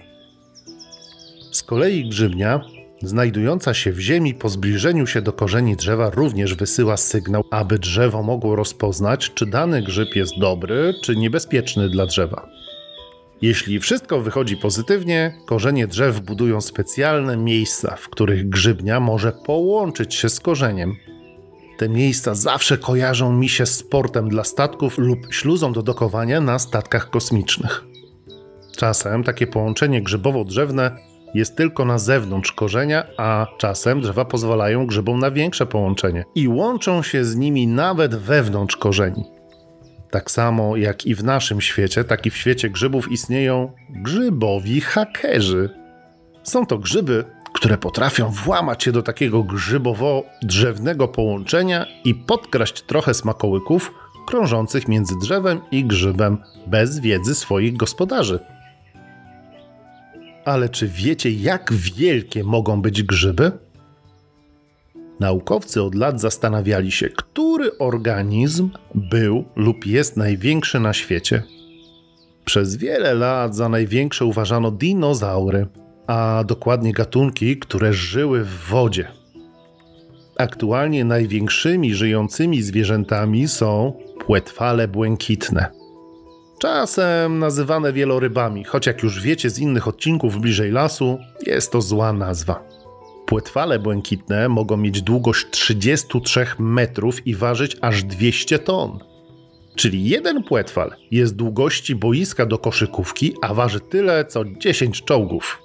Z 1.51 1.63
kolei 1.63 2.10
grzybnia, 2.10 2.62
znajdująca 3.03 3.74
się 3.74 3.91
w 3.91 4.00
ziemi 4.00 4.34
po 4.34 4.50
zbliżeniu 4.50 5.08
się 5.08 5.22
do 5.22 5.34
korzeni 5.34 5.75
drzewa, 5.75 6.10
również 6.10 6.55
wysyła 6.55 6.98
sygnał, 6.98 7.43
aby 7.51 7.79
drzewo 7.79 8.24
mogło 8.24 8.55
rozpoznać, 8.55 9.31
czy 9.34 9.46
dany 9.46 9.81
grzyb 9.81 10.15
jest 10.15 10.34
dobry, 10.39 10.93
czy 11.03 11.15
niebezpieczny 11.15 11.89
dla 11.89 12.05
drzewa. 12.05 12.50
Jeśli 13.41 13.79
wszystko 13.79 14.22
wychodzi 14.22 14.58
pozytywnie, 14.58 15.38
korzenie 15.46 15.88
drzew 15.88 16.20
budują 16.20 16.62
specjalne 16.62 17.38
miejsca, 17.38 17.96
w 17.96 18.10
których 18.10 18.50
grzybnia 18.50 19.00
może 19.00 19.31
połączyć 19.31 20.15
się 20.15 20.29
z 20.29 20.39
korzeniem. 20.39 20.96
Te 21.77 21.89
miejsca 21.89 22.36
zawsze 22.36 22.77
kojarzą 22.77 23.34
mi 23.34 23.50
się 23.50 23.65
z 23.65 23.75
sportem 23.75 24.29
dla 24.29 24.43
statków 24.43 24.98
lub 24.98 25.34
śluzą 25.34 25.74
do 25.74 25.84
dokowania 25.84 26.41
na 26.41 26.60
statkach 26.60 27.10
kosmicznych. 27.10 27.84
Czasem 28.77 29.24
takie 29.24 29.48
połączenie 29.48 30.03
grzybowo-drzewne 30.03 30.91
jest 31.34 31.58
tylko 31.58 31.86
na 31.86 31.98
zewnątrz 31.98 32.52
korzenia, 32.52 33.04
a 33.18 33.48
czasem 33.58 34.02
drzewa 34.02 34.26
pozwalają 34.26 34.88
grzybom 34.88 35.20
na 35.20 35.32
większe 35.32 35.66
połączenie 35.66 36.24
i 36.36 36.48
łączą 36.48 37.04
się 37.04 37.26
z 37.26 37.36
nimi 37.36 37.68
nawet 37.68 38.16
wewnątrz 38.16 38.78
korzeni. 38.78 39.24
Tak 40.12 40.32
samo 40.32 40.78
jak 40.78 41.06
i 41.06 41.16
w 41.16 41.24
naszym 41.24 41.62
świecie, 41.62 42.04
tak 42.04 42.26
i 42.26 42.30
w 42.30 42.38
świecie 42.38 42.70
grzybów 42.70 43.12
istnieją 43.12 43.72
grzybowi 43.90 44.82
hakerzy. 44.82 45.70
Są 46.44 46.66
to 46.66 46.78
grzyby, 46.78 47.26
które 47.54 47.78
potrafią 47.78 48.30
włamać 48.30 48.84
się 48.84 48.92
do 48.92 49.04
takiego 49.04 49.44
grzybowo-drzewnego 49.44 51.08
połączenia 51.08 51.86
i 52.04 52.15
podkraść 52.15 52.82
trochę 52.82 53.13
smakołyków 53.13 53.91
krążących 54.28 54.88
między 54.88 55.13
drzewem 55.22 55.62
i 55.72 55.86
grzybem 55.86 56.38
bez 56.67 57.00
wiedzy 57.00 57.36
swoich 57.36 57.78
gospodarzy. 57.78 58.39
Ale 60.45 60.69
czy 60.69 60.88
wiecie, 60.88 61.32
jak 61.32 61.73
wielkie 61.73 62.43
mogą 62.43 62.82
być 62.82 63.04
grzyby? 63.04 63.51
Naukowcy 65.19 65.84
od 65.84 65.95
lat 65.95 66.21
zastanawiali 66.21 66.91
się, 66.91 67.10
który 67.10 67.77
organizm 67.77 68.69
był 68.95 69.45
lub 69.56 69.86
jest 69.86 70.17
największy 70.17 70.80
na 70.80 70.93
świecie. 70.93 71.43
Przez 72.45 72.75
wiele 72.75 73.13
lat 73.13 73.56
za 73.56 73.69
największe 73.69 74.25
uważano 74.25 74.71
dinozaury, 74.71 75.67
a 76.08 76.43
dokładnie 76.47 76.93
gatunki, 76.93 77.58
które 77.58 77.93
żyły 77.93 78.43
w 78.43 78.69
wodzie. 78.69 79.08
Aktualnie 80.38 81.06
największymi 81.06 81.95
żyjącymi 81.95 82.62
zwierzętami 82.62 83.47
są 83.47 83.93
płetwale 84.25 84.88
błękitne. 84.88 85.81
Czasem 86.62 87.39
nazywane 87.39 87.93
wielorybami, 87.93 88.63
choć 88.63 88.88
jak 88.88 89.04
już 89.04 89.21
wiecie 89.21 89.50
z 89.50 89.60
innych 89.60 89.88
odcinków 89.88 90.41
bliżej 90.41 90.71
lasu, 90.71 91.17
jest 91.47 91.71
to 91.71 91.82
zła 91.82 92.13
nazwa. 92.13 92.63
Płetwale 93.26 93.80
błękitne 93.80 94.50
mogą 94.50 94.78
mieć 94.78 95.02
długość 95.02 95.47
33 95.52 96.45
metrów 96.60 97.28
i 97.28 97.36
ważyć 97.36 97.78
aż 97.82 98.04
200 98.04 98.60
ton. 98.60 99.00
Czyli 99.76 100.10
jeden 100.10 100.43
płetwal 100.43 100.91
jest 101.12 101.36
długości 101.36 101.95
boiska 101.95 102.45
do 102.45 102.58
koszykówki, 102.58 103.34
a 103.41 103.54
waży 103.54 103.80
tyle 103.80 104.26
co 104.26 104.45
10 104.45 105.04
czołgów. 105.04 105.62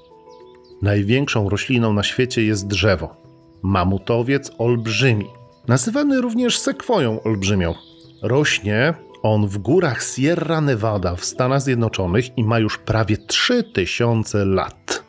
Największą 0.82 1.48
rośliną 1.48 1.92
na 1.92 2.02
świecie 2.02 2.42
jest 2.42 2.66
drzewo. 2.66 3.16
Mamutowiec 3.62 4.50
olbrzymi, 4.59 5.26
nazywany 5.68 6.20
również 6.20 6.59
sekwoją 6.59 7.22
olbrzymią. 7.22 7.74
Rośnie 8.22 8.94
on 9.32 9.46
w 9.46 9.58
górach 9.58 10.02
Sierra 10.02 10.60
Nevada 10.60 11.16
w 11.16 11.24
Stanach 11.24 11.60
Zjednoczonych 11.60 12.38
i 12.38 12.44
ma 12.44 12.58
już 12.58 12.78
prawie 12.78 13.16
3000 13.16 14.44
lat. 14.44 15.04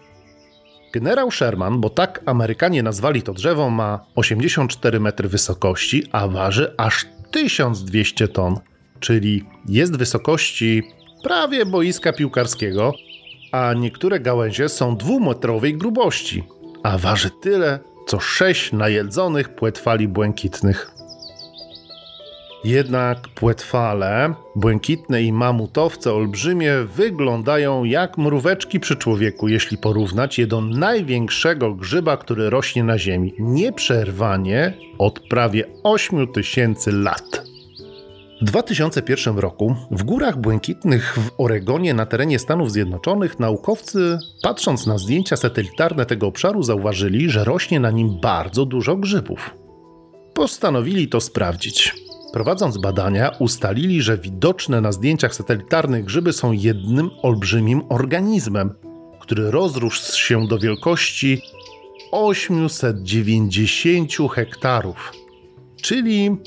Generał 0.94 1.32
Sherman, 1.32 1.82
bo 1.82 1.90
tak 1.90 2.22
Amerykanie 2.26 2.84
nazwali 2.84 3.22
to 3.22 3.34
drzewo, 3.34 3.70
ma 3.70 4.06
84 4.16 5.00
metry 5.00 5.30
wysokości, 5.30 6.04
a 6.12 6.28
waży 6.28 6.74
aż 6.78 7.06
1200 7.32 8.28
ton, 8.28 8.60
czyli 9.00 9.46
jest 9.68 9.98
wysokości 9.98 10.84
prawie 11.24 11.66
boiska 11.66 12.14
piłkarskiego, 12.14 12.94
a 13.52 13.74
niektóre 13.74 14.20
gałęzie 14.20 14.70
są 14.70 14.98
dwumetrowej 14.98 15.78
grubości, 15.78 16.44
a 16.84 16.98
waży 16.98 17.30
tyle, 17.42 17.80
co 18.08 18.20
sześć 18.20 18.72
najedzonych 18.72 19.56
płetwali 19.56 20.08
błękitnych. 20.08 20.97
Jednak 22.64 23.28
płetwale, 23.28 24.34
błękitne 24.56 25.24
i 25.24 25.34
mamutowce 25.34 26.14
olbrzymie 26.14 26.74
wyglądają 26.96 27.84
jak 27.84 28.18
mróweczki 28.18 28.80
przy 28.80 28.96
człowieku, 28.96 29.48
jeśli 29.48 29.78
porównać 29.78 30.40
je 30.40 30.48
do 30.48 30.62
największego 30.62 31.74
grzyba, 31.74 32.18
który 32.18 32.50
rośnie 32.50 32.84
na 32.84 32.98
Ziemi, 32.98 33.34
nieprzerwanie 33.40 34.74
od 34.98 35.20
prawie 35.20 35.66
8 35.84 36.28
tysięcy 36.28 36.92
lat. 36.92 37.48
W 38.42 38.46
2001 38.46 39.38
roku 39.38 39.76
w 39.92 40.04
Górach 40.04 40.38
Błękitnych 40.38 41.20
w 41.20 41.42
Oregonie 41.42 41.94
na 41.94 42.06
terenie 42.06 42.40
Stanów 42.40 42.72
Zjednoczonych 42.72 43.40
naukowcy, 43.40 44.20
patrząc 44.44 44.88
na 44.88 44.98
zdjęcia 44.98 45.38
satelitarne 45.38 46.06
tego 46.06 46.28
obszaru, 46.28 46.64
zauważyli, 46.64 47.30
że 47.30 47.44
rośnie 47.44 47.80
na 47.80 47.92
nim 47.92 48.20
bardzo 48.22 48.66
dużo 48.66 48.96
grzybów. 48.96 49.56
Postanowili 50.34 51.08
to 51.08 51.22
sprawdzić. 51.22 52.07
Prowadząc 52.34 52.78
badania, 52.78 53.32
ustalili, 53.40 54.02
że 54.02 54.18
widoczne 54.18 54.82
na 54.82 54.92
zdjęciach 54.92 55.36
satelitarnych 55.36 56.06
grzyby 56.06 56.34
są 56.34 56.52
jednym 56.52 57.10
olbrzymim 57.22 57.82
organizmem, 57.90 58.74
który 59.20 59.52
rozrósł 59.52 60.18
się 60.18 60.48
do 60.48 60.60
wielkości 60.60 61.42
890 62.12 64.12
hektarów, 64.32 65.12
czyli 65.82 66.38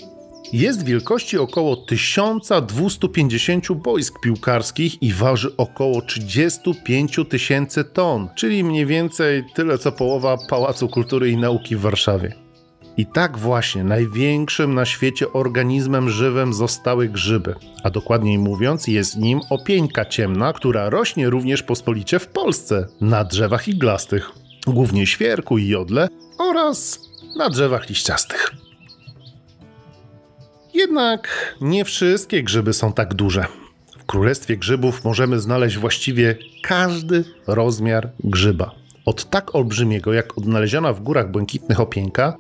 jest 0.53 0.85
wielkości 0.85 1.39
około 1.39 1.77
1250 1.77 3.73
boisk 3.73 4.21
piłkarskich 4.21 5.03
i 5.03 5.13
waży 5.13 5.57
około 5.57 6.03
35 6.03 7.21
tysięcy 7.29 7.85
ton, 7.85 8.29
czyli 8.37 8.65
mniej 8.65 8.87
więcej 8.87 9.45
tyle 9.55 9.79
co 9.79 9.93
połowa 9.93 10.37
Pałacu 10.49 10.89
Kultury 10.89 11.31
i 11.31 11.37
Nauki 11.37 11.77
w 11.77 11.81
Warszawie. 11.81 12.50
I 12.97 13.07
tak 13.07 13.39
właśnie 13.39 13.85
największym 13.85 14.75
na 14.75 14.85
świecie 14.85 15.33
organizmem 15.33 16.11
żywym 16.11 16.55
zostały 16.55 17.09
grzyby, 17.09 17.55
a 17.85 17.91
dokładniej 17.91 18.39
mówiąc 18.39 18.87
jest 18.87 19.17
nim 19.17 19.41
opieńka 19.51 20.05
ciemna, 20.05 20.53
która 20.53 20.91
rośnie 20.91 21.31
również 21.31 21.63
pospolicie 21.63 22.19
w 22.19 22.27
Polsce 22.29 22.87
na 23.01 23.25
drzewach 23.25 23.69
iglastych, 23.69 24.31
głównie 24.67 25.07
świerku 25.07 25.59
i 25.59 25.69
jodle 25.69 26.09
oraz 26.39 27.01
na 27.37 27.49
drzewach 27.49 27.89
liściastych. 27.89 28.51
Jednak 30.75 31.55
nie 31.61 31.85
wszystkie 31.85 32.43
grzyby 32.43 32.73
są 32.73 32.93
tak 32.93 33.15
duże. 33.15 33.47
W 33.99 34.05
królestwie 34.05 34.57
grzybów 34.57 35.05
możemy 35.05 35.41
znaleźć 35.41 35.77
właściwie 35.79 36.37
każdy 36.63 37.25
rozmiar 37.47 38.11
grzyba. 38.25 38.75
Od 39.05 39.31
tak 39.31 39.55
olbrzymiego 39.55 40.13
jak 40.13 40.39
odnaleziona 40.39 40.93
w 40.93 41.01
górach 41.01 41.31
błękitnych 41.31 41.81
opieńka, 41.81 42.37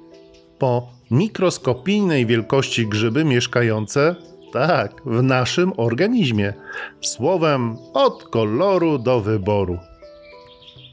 po 0.60 0.88
mikroskopijnej 1.10 2.26
wielkości 2.26 2.86
grzyby 2.86 3.24
mieszkające, 3.24 4.16
tak, 4.52 5.02
w 5.06 5.22
naszym 5.22 5.72
organizmie. 5.76 6.54
Słowem, 7.00 7.76
od 7.94 8.22
koloru 8.22 8.98
do 8.98 9.20
wyboru. 9.20 9.78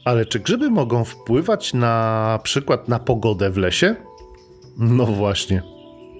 Ale 0.04 0.26
czy 0.26 0.40
grzyby 0.40 0.70
mogą 0.70 1.04
wpływać 1.04 1.74
na 1.74 2.38
przykład 2.42 2.88
na 2.88 2.98
pogodę 2.98 3.50
w 3.50 3.56
lesie? 3.56 3.96
No 4.78 5.06
właśnie. 5.06 5.62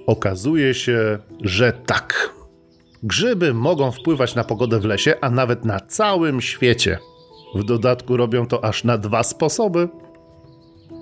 Okazuje 0.07 0.75
się, 0.75 1.19
że 1.41 1.73
tak. 1.73 2.35
Grzyby 3.03 3.55
mogą 3.55 3.93
wpływać 3.93 4.35
na 4.35 4.45
pogodę 4.45 4.81
w 4.81 4.85
lesie, 4.85 5.15
a 5.21 5.31
nawet 5.31 5.65
na 5.65 5.81
całym 5.81 6.41
świecie. 6.41 6.99
W 7.55 7.65
dodatku 7.65 8.17
robią 8.17 8.47
to 8.47 8.65
aż 8.65 8.85
na 8.85 8.99
dwa 8.99 9.23
sposoby. 9.23 9.89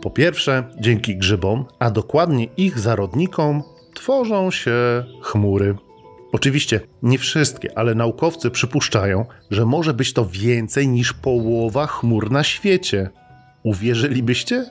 Po 0.07 0.11
pierwsze, 0.11 0.64
dzięki 0.81 1.16
grzybom, 1.16 1.64
a 1.79 1.90
dokładnie 1.90 2.45
ich 2.57 2.79
zarodnikom, 2.79 3.62
tworzą 3.95 4.51
się 4.51 5.05
chmury. 5.23 5.77
Oczywiście 6.33 6.81
nie 7.03 7.19
wszystkie, 7.19 7.79
ale 7.79 7.95
naukowcy 7.95 8.51
przypuszczają, 8.51 9.25
że 9.51 9.66
może 9.66 9.95
być 9.95 10.12
to 10.12 10.27
więcej 10.27 10.88
niż 10.88 11.12
połowa 11.12 11.87
chmur 11.87 12.31
na 12.31 12.45
świecie. 12.45 13.11
Uwierzylibyście? 13.62 14.64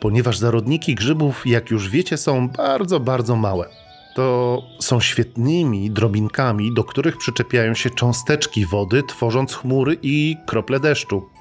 Ponieważ 0.00 0.38
zarodniki 0.38 0.94
grzybów, 0.94 1.46
jak 1.46 1.70
już 1.70 1.90
wiecie, 1.90 2.16
są 2.16 2.48
bardzo, 2.48 3.00
bardzo 3.00 3.36
małe. 3.36 3.68
To 4.14 4.62
są 4.80 5.00
świetnymi 5.00 5.90
drobinkami, 5.90 6.74
do 6.74 6.84
których 6.84 7.16
przyczepiają 7.16 7.74
się 7.74 7.90
cząsteczki 7.90 8.66
wody, 8.66 9.02
tworząc 9.02 9.54
chmury 9.54 9.96
i 10.02 10.36
krople 10.46 10.80
deszczu. 10.80 11.35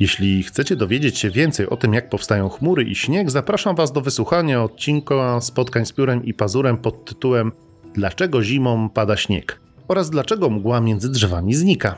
Jeśli 0.00 0.42
chcecie 0.42 0.76
dowiedzieć 0.76 1.18
się 1.18 1.30
więcej 1.30 1.68
o 1.68 1.76
tym, 1.76 1.94
jak 1.94 2.10
powstają 2.10 2.48
chmury 2.48 2.82
i 2.82 2.94
śnieg, 2.94 3.30
zapraszam 3.30 3.76
Was 3.76 3.92
do 3.92 4.00
wysłuchania 4.00 4.62
odcinka 4.62 5.40
spotkań 5.40 5.86
z 5.86 5.92
piórem 5.92 6.24
i 6.24 6.34
pazurem 6.34 6.76
pod 6.76 7.04
tytułem 7.04 7.52
Dlaczego 7.94 8.42
zimą 8.42 8.88
pada 8.88 9.16
śnieg 9.16 9.60
oraz 9.88 10.10
dlaczego 10.10 10.50
mgła 10.50 10.80
między 10.80 11.08
drzewami 11.10 11.54
znika. 11.54 11.96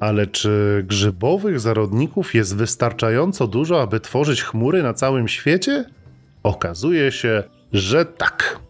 Ale 0.00 0.26
czy 0.26 0.84
grzybowych 0.88 1.60
zarodników 1.60 2.34
jest 2.34 2.56
wystarczająco 2.56 3.46
dużo, 3.46 3.82
aby 3.82 4.00
tworzyć 4.00 4.42
chmury 4.42 4.82
na 4.82 4.94
całym 4.94 5.28
świecie? 5.28 5.84
Okazuje 6.42 7.12
się, 7.12 7.42
że 7.72 8.04
tak. 8.04 8.60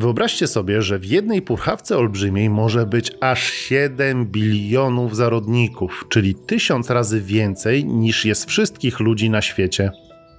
Wyobraźcie 0.00 0.46
sobie, 0.46 0.82
że 0.82 0.98
w 0.98 1.04
jednej 1.04 1.42
purchawce 1.42 1.98
olbrzymiej 1.98 2.50
może 2.50 2.86
być 2.86 3.12
aż 3.20 3.52
7 3.52 4.26
bilionów 4.26 5.16
zarodników, 5.16 6.06
czyli 6.08 6.34
tysiąc 6.34 6.90
razy 6.90 7.20
więcej 7.20 7.84
niż 7.84 8.24
jest 8.24 8.44
wszystkich 8.44 9.00
ludzi 9.00 9.30
na 9.30 9.42
świecie. 9.42 9.90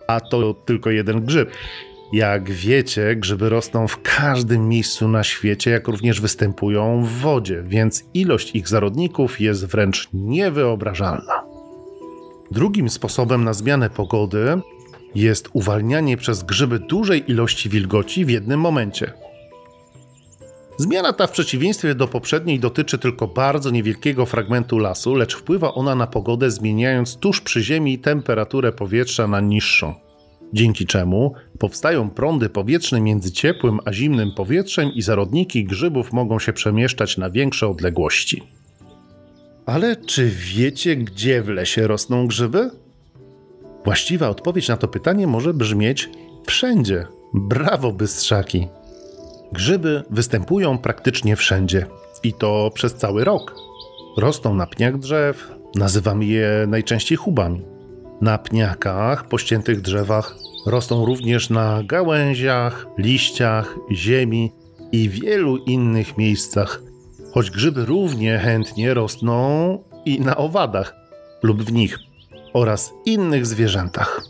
A 0.08 0.20
to 0.20 0.54
tylko 0.54 0.90
jeden 0.90 1.26
grzyb. 1.26 1.52
Jak 2.14 2.52
wiecie, 2.52 3.16
grzyby 3.16 3.50
rosną 3.50 3.88
w 3.88 4.02
każdym 4.02 4.70
miejscu 4.70 5.08
na 5.08 5.24
świecie, 5.24 5.72
jak 5.72 5.88
również 5.88 6.22
występują 6.22 7.04
w 7.04 7.10
wodzie, 7.10 7.64
więc 7.68 8.04
ilość 8.14 8.56
ich 8.56 8.68
zarodników 8.68 9.42
jest 9.42 9.66
wręcz 9.66 10.10
niewyobrażalna. 10.14 11.44
Drugim 12.52 12.90
sposobem 12.90 13.44
na 13.44 13.54
zmianę 13.54 13.90
pogody 13.90 14.62
jest 15.16 15.50
uwalnianie 15.54 16.18
przez 16.18 16.44
grzyby 16.44 16.80
dużej 16.80 17.32
ilości 17.32 17.70
wilgoci 17.70 18.26
w 18.26 18.30
jednym 18.30 18.60
momencie. 18.60 19.14
Zmiana 20.82 21.14
ta 21.14 21.28
w 21.28 21.32
przeciwieństwie 21.32 21.96
do 21.96 22.08
poprzedniej 22.08 22.60
dotyczy 22.60 22.98
tylko 22.98 23.28
bardzo 23.28 23.72
niewielkiego 23.72 24.26
fragmentu 24.26 24.78
lasu, 24.78 25.16
lecz 25.16 25.36
wpływa 25.36 25.74
ona 25.74 25.96
na 25.96 26.08
pogodę, 26.08 26.52
zmieniając 26.52 27.18
tuż 27.18 27.42
przy 27.42 27.64
ziemi 27.64 28.00
temperaturę 28.00 28.72
powietrza 28.72 29.28
na 29.28 29.40
niższą. 29.40 29.94
Dzięki 30.54 30.86
czemu 30.86 31.34
powstają 31.60 32.10
prądy 32.10 32.50
powietrzne 32.50 33.02
między 33.02 33.32
ciepłym 33.32 33.80
a 33.86 33.94
zimnym 33.94 34.32
powietrzem 34.36 34.90
i 34.90 35.02
zarodniki 35.02 35.64
grzybów 35.64 36.14
mogą 36.14 36.40
się 36.40 36.54
przemieszczać 36.54 37.18
na 37.18 37.30
większe 37.30 37.68
odległości. 37.68 38.44
Ale 39.66 39.96
czy 39.96 40.30
wiecie, 40.30 40.96
gdzie 40.96 41.44
w 41.44 41.50
lesie 41.50 41.88
rosną 41.88 42.28
grzyby? 42.28 42.70
Właściwa 43.86 44.30
odpowiedź 44.30 44.68
na 44.68 44.78
to 44.78 44.88
pytanie 44.88 45.28
może 45.28 45.54
brzmieć 45.54 46.10
wszędzie. 46.48 47.08
Brawo, 47.34 47.92
bystrzaki! 47.92 48.68
Grzyby 49.52 50.04
występują 50.10 50.78
praktycznie 50.78 51.36
wszędzie 51.36 51.86
i 52.24 52.34
to 52.34 52.72
przez 52.74 52.96
cały 52.96 53.24
rok. 53.24 53.56
Rosną 54.18 54.54
na 54.54 54.68
pniach 54.68 54.98
drzew, 54.98 55.52
nazywamy 55.76 56.26
je 56.26 56.66
najczęściej 56.68 57.18
chubami. 57.18 57.62
Na 58.22 58.38
pniakach, 58.38 59.28
pościętych 59.28 59.82
drzewach 59.82 60.36
rosną 60.66 61.06
również 61.06 61.50
na 61.50 61.84
gałęziach, 61.84 62.88
liściach, 62.98 63.76
ziemi 63.92 64.52
i 64.92 65.10
wielu 65.10 65.58
innych 65.58 66.18
miejscach, 66.18 66.82
choć 67.34 67.52
grzyby 67.52 67.86
równie 67.86 68.38
chętnie 68.38 68.94
rosną 68.94 69.78
i 70.06 70.20
na 70.22 70.38
owadach 70.38 70.96
lub 71.44 71.64
w 71.64 71.74
nich 71.74 72.00
oraz 72.54 72.94
innych 73.06 73.46
zwierzętach. 73.46 74.22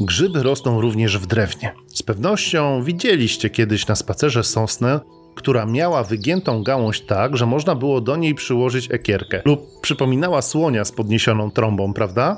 Grzyby 0.00 0.42
rosną 0.42 0.80
również 0.80 1.18
w 1.18 1.26
drewnie. 1.26 1.74
Pewnością 2.08 2.82
widzieliście 2.82 3.50
kiedyś 3.50 3.86
na 3.86 3.94
spacerze 3.94 4.44
sosnę, 4.44 5.00
która 5.34 5.66
miała 5.66 6.02
wygiętą 6.04 6.62
gałąź 6.62 7.00
tak, 7.00 7.36
że 7.36 7.46
można 7.46 7.74
było 7.74 8.00
do 8.00 8.16
niej 8.16 8.34
przyłożyć 8.34 8.90
ekierkę, 8.90 9.42
lub 9.44 9.80
przypominała 9.80 10.42
słonia 10.42 10.84
z 10.84 10.92
podniesioną 10.92 11.50
trąbą, 11.50 11.92
prawda? 11.92 12.36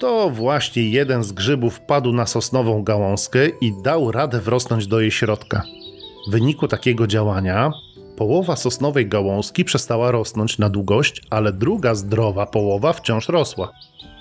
To 0.00 0.30
właśnie 0.30 0.90
jeden 0.90 1.24
z 1.24 1.32
grzybów 1.32 1.80
padł 1.80 2.12
na 2.12 2.26
sosnową 2.26 2.82
gałązkę 2.82 3.48
i 3.60 3.72
dał 3.82 4.12
radę 4.12 4.40
wrosnąć 4.40 4.86
do 4.86 5.00
jej 5.00 5.10
środka. 5.10 5.62
W 6.28 6.30
wyniku 6.30 6.68
takiego 6.68 7.06
działania 7.06 7.70
połowa 8.16 8.56
sosnowej 8.56 9.08
gałązki 9.08 9.64
przestała 9.64 10.10
rosnąć 10.10 10.58
na 10.58 10.68
długość, 10.68 11.22
ale 11.30 11.52
druga 11.52 11.94
zdrowa 11.94 12.46
połowa 12.46 12.92
wciąż 12.92 13.28
rosła 13.28 13.72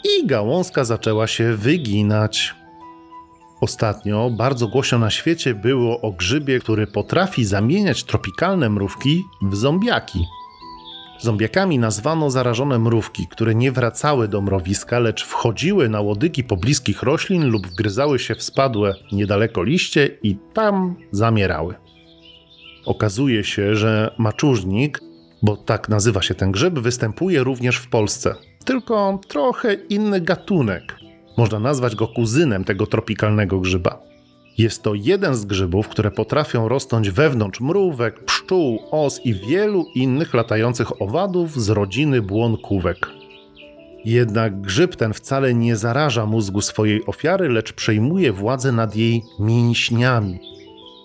i 0.04 0.28
gałązka 0.28 0.84
zaczęła 0.84 1.28
się 1.28 1.56
wyginać. 1.56 2.65
Ostatnio 3.62 4.30
bardzo 4.30 4.68
głośno 4.68 5.00
na 5.00 5.10
świecie 5.10 5.54
było 5.54 6.02
o 6.02 6.12
grzybie, 6.12 6.60
który 6.60 6.88
potrafi 6.88 7.46
zamieniać 7.46 8.04
tropikalne 8.04 8.70
mrówki 8.70 9.24
w 9.42 9.56
zombiaki. 9.56 10.26
Zombiakami 11.22 11.80
nazwano 11.80 12.32
zarażone 12.32 12.80
mrówki, 12.80 13.28
które 13.28 13.56
nie 13.56 13.72
wracały 13.72 14.28
do 14.28 14.42
mrowiska, 14.42 15.00
lecz 15.00 15.26
wchodziły 15.26 15.90
na 15.90 16.02
łodygi 16.02 16.44
pobliskich 16.44 17.04
roślin 17.04 17.50
lub 17.50 17.68
wgryzały 17.68 18.20
się 18.20 18.36
w 18.36 18.44
spadłe 18.44 18.96
niedaleko 19.12 19.64
liście 19.64 20.18
i 20.24 20.38
tam 20.54 20.96
zamierały. 21.12 21.76
Okazuje 22.86 23.44
się, 23.44 23.76
że 23.76 24.16
maczużnik, 24.18 25.02
bo 25.42 25.58
tak 25.58 25.90
nazywa 25.90 26.22
się 26.22 26.36
ten 26.36 26.52
grzyb, 26.52 26.80
występuje 26.80 27.44
również 27.44 27.78
w 27.78 27.90
Polsce 27.90 28.36
tylko 28.66 29.20
trochę 29.28 29.74
inny 29.74 30.22
gatunek. 30.22 31.05
Można 31.38 31.60
nazwać 31.60 31.96
go 31.96 32.08
kuzynem 32.08 32.64
tego 32.64 32.88
tropikalnego 32.88 33.60
grzyba. 33.60 34.00
Jest 34.58 34.84
to 34.84 34.94
jeden 34.94 35.36
z 35.36 35.46
grzybów, 35.46 35.88
które 35.88 36.12
potrafią 36.12 36.68
rosnąć 36.68 37.10
wewnątrz 37.10 37.62
mrówek, 37.62 38.26
pszczół, 38.26 38.80
os 38.92 39.26
i 39.26 39.34
wielu 39.34 39.86
innych 39.96 40.34
latających 40.34 41.02
owadów 41.02 41.62
z 41.62 41.70
rodziny 41.70 42.22
błonkówek. 42.22 43.10
Jednak 44.06 44.62
grzyb 44.62 44.96
ten 44.96 45.14
wcale 45.14 45.54
nie 45.54 45.76
zaraża 45.76 46.26
mózgu 46.26 46.62
swojej 46.62 47.06
ofiary, 47.06 47.50
lecz 47.50 47.74
przejmuje 47.74 48.34
władzę 48.34 48.72
nad 48.72 48.96
jej 48.96 49.24
mięśniami. 49.40 50.40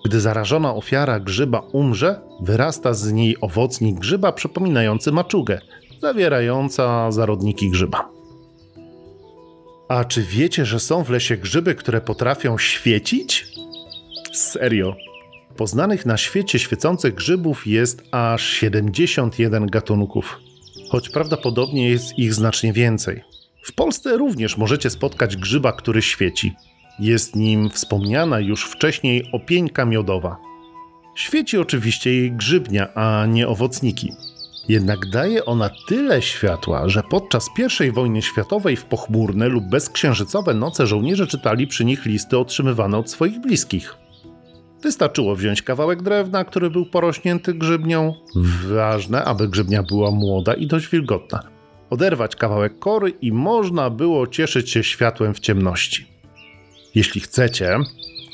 Gdy 0.04 0.20
zarażona 0.20 0.74
ofiara 0.74 1.20
grzyba 1.20 1.60
umrze, 1.72 2.20
wyrasta 2.40 2.94
z 2.94 3.12
niej 3.12 3.36
owocnik 3.40 3.98
grzyba 3.98 4.32
przypominający 4.32 5.12
maczugę, 5.12 5.60
zawierająca 6.00 7.10
zarodniki 7.12 7.70
grzyba. 7.70 8.19
A 9.90 10.04
czy 10.04 10.22
wiecie, 10.22 10.66
że 10.66 10.80
są 10.80 11.04
w 11.04 11.10
lesie 11.10 11.36
grzyby, 11.36 11.74
które 11.74 12.00
potrafią 12.00 12.58
świecić? 12.58 13.46
Serio. 14.32 14.96
Poznanych 15.56 16.06
na 16.06 16.16
świecie 16.16 16.58
świecących 16.58 17.14
grzybów 17.14 17.66
jest 17.66 18.02
aż 18.10 18.42
71 18.42 19.66
gatunków, 19.66 20.38
choć 20.90 21.08
prawdopodobnie 21.08 21.90
jest 21.90 22.18
ich 22.18 22.34
znacznie 22.34 22.72
więcej. 22.72 23.22
W 23.62 23.72
Polsce 23.72 24.16
również 24.16 24.56
możecie 24.56 24.90
spotkać 24.90 25.36
grzyba, 25.36 25.72
który 25.72 26.02
świeci. 26.02 26.54
Jest 26.98 27.36
nim 27.36 27.70
wspomniana 27.70 28.40
już 28.40 28.64
wcześniej 28.64 29.30
opieńka 29.32 29.84
miodowa. 29.84 30.36
Świeci 31.14 31.58
oczywiście 31.58 32.10
jej 32.10 32.32
grzybnia, 32.32 32.94
a 32.94 33.26
nie 33.26 33.48
owocniki. 33.48 34.12
Jednak 34.70 35.06
daje 35.06 35.44
ona 35.44 35.70
tyle 35.88 36.22
światła, 36.22 36.88
że 36.88 37.02
podczas 37.02 37.50
I 37.86 37.90
wojny 37.90 38.22
światowej 38.22 38.76
w 38.76 38.84
pochmurne 38.84 39.48
lub 39.48 39.64
bezksiężycowe 39.64 40.54
noce 40.54 40.86
żołnierze 40.86 41.26
czytali 41.26 41.66
przy 41.66 41.84
nich 41.84 42.04
listy 42.04 42.38
otrzymywane 42.38 42.98
od 42.98 43.10
swoich 43.10 43.40
bliskich. 43.40 43.94
Wystarczyło 44.82 45.36
wziąć 45.36 45.62
kawałek 45.62 46.02
drewna, 46.02 46.44
który 46.44 46.70
był 46.70 46.86
porośnięty 46.86 47.54
grzybnią, 47.54 48.14
ważne, 48.68 49.24
aby 49.24 49.48
grzybnia 49.48 49.82
była 49.82 50.10
młoda 50.10 50.54
i 50.54 50.66
dość 50.66 50.88
wilgotna, 50.88 51.42
oderwać 51.90 52.36
kawałek 52.36 52.78
kory 52.78 53.10
i 53.10 53.32
można 53.32 53.90
było 53.90 54.26
cieszyć 54.26 54.70
się 54.70 54.84
światłem 54.84 55.34
w 55.34 55.40
ciemności. 55.40 56.06
Jeśli 56.94 57.20
chcecie 57.20 57.78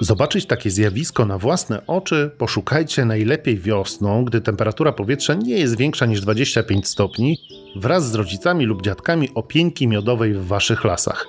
zobaczyć 0.00 0.46
takie 0.46 0.70
zjawisko 0.70 1.26
na 1.26 1.38
własne 1.38 1.87
oczy, 1.87 2.30
poszukajcie 2.38 3.04
najlepiej 3.04 3.59
wiosną, 3.59 4.24
gdy 4.24 4.40
temperatura 4.40 4.92
powietrza 4.92 5.35
nie 5.35 5.59
jest 5.59 5.76
większa 5.76 6.06
niż 6.06 6.20
25 6.20 6.88
stopni, 6.88 7.38
wraz 7.76 8.11
z 8.11 8.14
rodzicami 8.14 8.64
lub 8.64 8.82
dziadkami 8.82 9.28
opieńki 9.35 9.88
miodowej 9.88 10.35
w 10.35 10.46
waszych 10.46 10.85
lasach. 10.85 11.26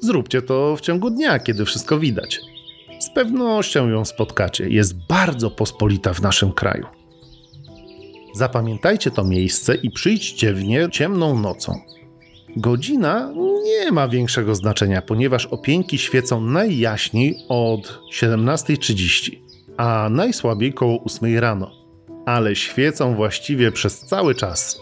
Zróbcie 0.00 0.42
to 0.42 0.76
w 0.76 0.80
ciągu 0.80 1.10
dnia, 1.10 1.38
kiedy 1.38 1.64
wszystko 1.64 1.98
widać. 1.98 2.40
Z 3.00 3.10
pewnością 3.10 3.88
ją 3.88 4.04
spotkacie. 4.04 4.68
Jest 4.68 5.06
bardzo 5.08 5.50
pospolita 5.50 6.14
w 6.14 6.22
naszym 6.22 6.52
kraju. 6.52 6.86
Zapamiętajcie 8.34 9.10
to 9.10 9.24
miejsce 9.24 9.74
i 9.74 9.90
przyjdźcie 9.90 10.54
w 10.54 10.64
nie 10.64 10.88
ciemną 10.90 11.38
nocą. 11.38 11.80
Godzina 12.56 13.32
nie 13.64 13.92
ma 13.92 14.08
większego 14.08 14.54
znaczenia, 14.54 15.02
ponieważ 15.02 15.46
opieńki 15.46 15.98
świecą 15.98 16.40
najjaśniej 16.40 17.36
od 17.48 18.00
17.30, 18.14 19.38
a 19.76 20.08
najsłabiej 20.10 20.72
koło 20.72 21.04
8 21.04 21.38
rano, 21.38 21.70
ale 22.26 22.56
świecą 22.56 23.14
właściwie 23.14 23.72
przez 23.72 24.00
cały 24.00 24.34
czas. 24.34 24.80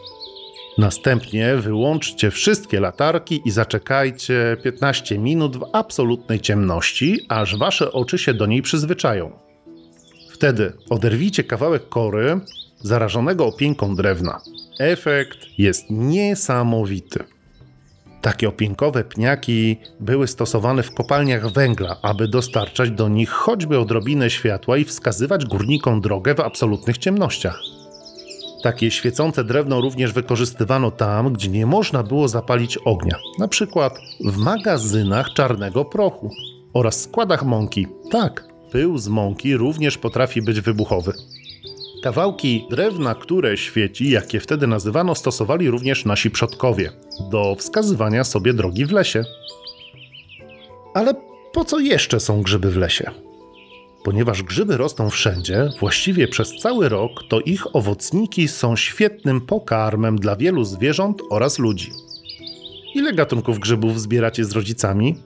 Następnie 0.78 1.56
wyłączcie 1.56 2.30
wszystkie 2.30 2.80
latarki 2.80 3.40
i 3.44 3.50
zaczekajcie 3.50 4.56
15 4.64 5.18
minut 5.18 5.56
w 5.56 5.66
absolutnej 5.72 6.40
ciemności, 6.40 7.20
aż 7.28 7.58
wasze 7.58 7.92
oczy 7.92 8.18
się 8.18 8.34
do 8.34 8.46
niej 8.46 8.62
przyzwyczają. 8.62 9.32
Wtedy 10.32 10.72
oderwijcie 10.90 11.44
kawałek 11.44 11.88
kory 11.88 12.40
zarażonego 12.80 13.46
opieńką 13.46 13.96
drewna. 13.96 14.40
Efekt 14.78 15.38
jest 15.58 15.84
niesamowity. 15.90 17.24
Takie 18.22 18.48
opinkowe 18.48 19.04
pniaki 19.04 19.76
były 20.00 20.26
stosowane 20.26 20.82
w 20.82 20.94
kopalniach 20.94 21.52
węgla, 21.52 21.96
aby 22.02 22.28
dostarczać 22.28 22.90
do 22.90 23.08
nich 23.08 23.30
choćby 23.30 23.78
odrobinę 23.78 24.30
światła 24.30 24.76
i 24.76 24.84
wskazywać 24.84 25.44
górnikom 25.44 26.00
drogę 26.00 26.34
w 26.34 26.40
absolutnych 26.40 26.98
ciemnościach. 26.98 27.60
Takie 28.62 28.90
świecące 28.90 29.44
drewno 29.44 29.80
również 29.80 30.12
wykorzystywano 30.12 30.90
tam, 30.90 31.32
gdzie 31.32 31.48
nie 31.48 31.66
można 31.66 32.02
było 32.02 32.28
zapalić 32.28 32.76
ognia, 32.76 33.16
na 33.38 33.48
przykład 33.48 33.98
w 34.24 34.36
magazynach 34.36 35.28
czarnego 35.34 35.84
prochu 35.84 36.30
oraz 36.72 37.00
składach 37.00 37.44
mąki. 37.44 37.86
Tak, 38.10 38.48
pył 38.70 38.98
z 38.98 39.08
mąki 39.08 39.56
również 39.56 39.98
potrafi 39.98 40.42
być 40.42 40.60
wybuchowy. 40.60 41.12
Kawałki 42.02 42.66
drewna, 42.70 43.14
które 43.14 43.56
świeci, 43.56 44.10
jakie 44.10 44.40
wtedy 44.40 44.66
nazywano, 44.66 45.14
stosowali 45.14 45.70
również 45.70 46.04
nasi 46.04 46.30
przodkowie 46.30 46.92
do 47.30 47.56
wskazywania 47.58 48.24
sobie 48.24 48.54
drogi 48.54 48.86
w 48.86 48.92
lesie. 48.92 49.24
Ale 50.94 51.14
po 51.52 51.64
co 51.64 51.78
jeszcze 51.78 52.20
są 52.20 52.42
grzyby 52.42 52.70
w 52.70 52.76
lesie? 52.76 53.10
Ponieważ 54.04 54.42
grzyby 54.42 54.76
rosną 54.76 55.10
wszędzie, 55.10 55.68
właściwie 55.80 56.28
przez 56.28 56.56
cały 56.56 56.88
rok, 56.88 57.10
to 57.28 57.40
ich 57.40 57.76
owocniki 57.76 58.48
są 58.48 58.76
świetnym 58.76 59.40
pokarmem 59.40 60.16
dla 60.16 60.36
wielu 60.36 60.64
zwierząt 60.64 61.22
oraz 61.30 61.58
ludzi. 61.58 61.90
Ile 62.94 63.12
gatunków 63.12 63.58
grzybów 63.58 64.00
zbieracie 64.00 64.44
z 64.44 64.52
rodzicami? 64.52 65.16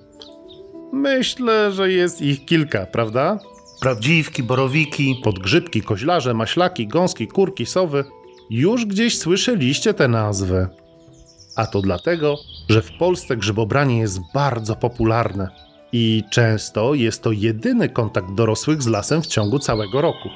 Myślę, 0.92 1.72
że 1.72 1.92
jest 1.92 2.22
ich 2.22 2.44
kilka, 2.44 2.86
prawda? 2.86 3.38
Prawdziwki, 3.80 4.42
borowiki, 4.42 5.20
podgrzybki, 5.24 5.82
koźlarze, 5.82 6.34
maślaki, 6.34 6.88
gąski, 6.88 7.26
kurki, 7.26 7.66
sowy. 7.66 8.04
Już 8.50 8.86
gdzieś 8.86 9.18
słyszeliście 9.18 9.94
te 9.94 10.08
nazwy. 10.08 10.68
A 11.56 11.66
to 11.66 11.82
dlatego, 11.82 12.36
że 12.68 12.82
w 12.82 12.92
Polsce 12.98 13.36
grzybobranie 13.36 13.98
jest 13.98 14.20
bardzo 14.34 14.76
popularne 14.76 15.48
i 15.92 16.24
często 16.30 16.94
jest 16.94 17.22
to 17.22 17.32
jedyny 17.32 17.88
kontakt 17.88 18.34
dorosłych 18.34 18.82
z 18.82 18.86
lasem 18.86 19.22
w 19.22 19.26
ciągu 19.26 19.58
całego 19.58 20.00
roku. 20.00 20.28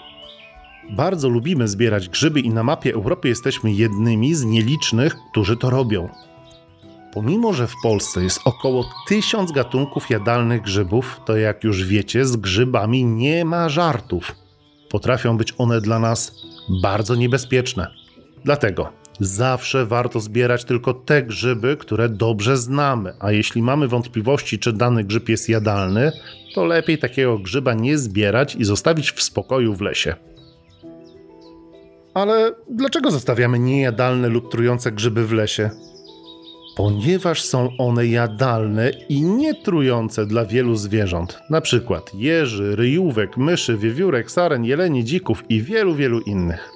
Bardzo 0.91 1.29
lubimy 1.29 1.69
zbierać 1.69 2.09
grzyby 2.09 2.41
i 2.41 2.51
na 2.51 2.63
mapie 2.63 2.95
Europy 2.95 3.29
jesteśmy 3.29 3.73
jednymi 3.73 4.35
z 4.35 4.45
nielicznych, 4.45 5.17
którzy 5.31 5.57
to 5.57 5.71
robią. 5.71 6.09
Pomimo, 7.15 7.53
że 7.53 7.67
w 7.67 7.75
Polsce 7.83 8.23
jest 8.23 8.41
około 8.45 8.85
tysiąc 9.09 9.53
gatunków 9.53 10.11
jadalnych 10.11 10.63
grzybów, 10.63 11.21
to 11.25 11.37
jak 11.37 11.65
już 11.65 11.85
wiecie, 11.85 12.25
z 12.25 12.37
grzybami 12.37 13.05
nie 13.05 13.45
ma 13.45 13.69
żartów. 13.69 14.35
Potrafią 14.91 15.37
być 15.37 15.55
one 15.59 15.81
dla 15.81 15.99
nas 15.99 16.35
bardzo 16.83 17.15
niebezpieczne. 17.15 17.91
Dlatego 18.45 18.93
zawsze 19.21 19.87
warto 19.87 20.21
zbierać 20.21 20.65
tylko 20.65 20.95
te 20.95 21.23
grzyby, 21.23 21.77
które 21.77 22.09
dobrze 22.09 22.57
znamy, 22.57 23.13
a 23.21 23.33
jeśli 23.33 23.63
mamy 23.63 23.89
wątpliwości, 23.89 24.59
czy 24.59 24.73
dany 24.73 25.05
grzyb 25.05 25.29
jest 25.29 25.49
jadalny, 25.49 26.13
to 26.55 26.65
lepiej 26.65 26.99
takiego 26.99 27.39
grzyba 27.39 27.75
nie 27.75 27.99
zbierać 27.99 28.57
i 28.57 28.65
zostawić 28.65 29.13
w 29.13 29.23
spokoju 29.23 29.75
w 29.75 29.81
lesie. 29.81 30.15
Ale 32.15 32.53
dlaczego 32.71 33.11
zostawiamy 33.11 33.59
niejadalne 33.59 34.29
lub 34.29 34.51
trujące 34.51 34.93
grzyby 34.93 35.27
w 35.27 35.33
lesie? 35.33 35.71
Ponieważ 36.77 37.43
są 37.43 37.69
one 37.79 38.07
jadalne 38.07 38.91
i 39.09 39.23
nietrujące 39.23 40.27
dla 40.27 40.45
wielu 40.45 40.77
zwierząt, 40.77 41.39
przykład 41.61 42.15
jeży, 42.15 42.77
ryjówek, 42.77 43.37
myszy, 43.37 43.77
wiewiórek, 43.77 44.31
saren, 44.31 44.65
jeleni, 44.65 45.05
dzików 45.05 45.45
i 45.49 45.63
wielu, 45.63 45.95
wielu 45.95 46.21
innych. 46.21 46.71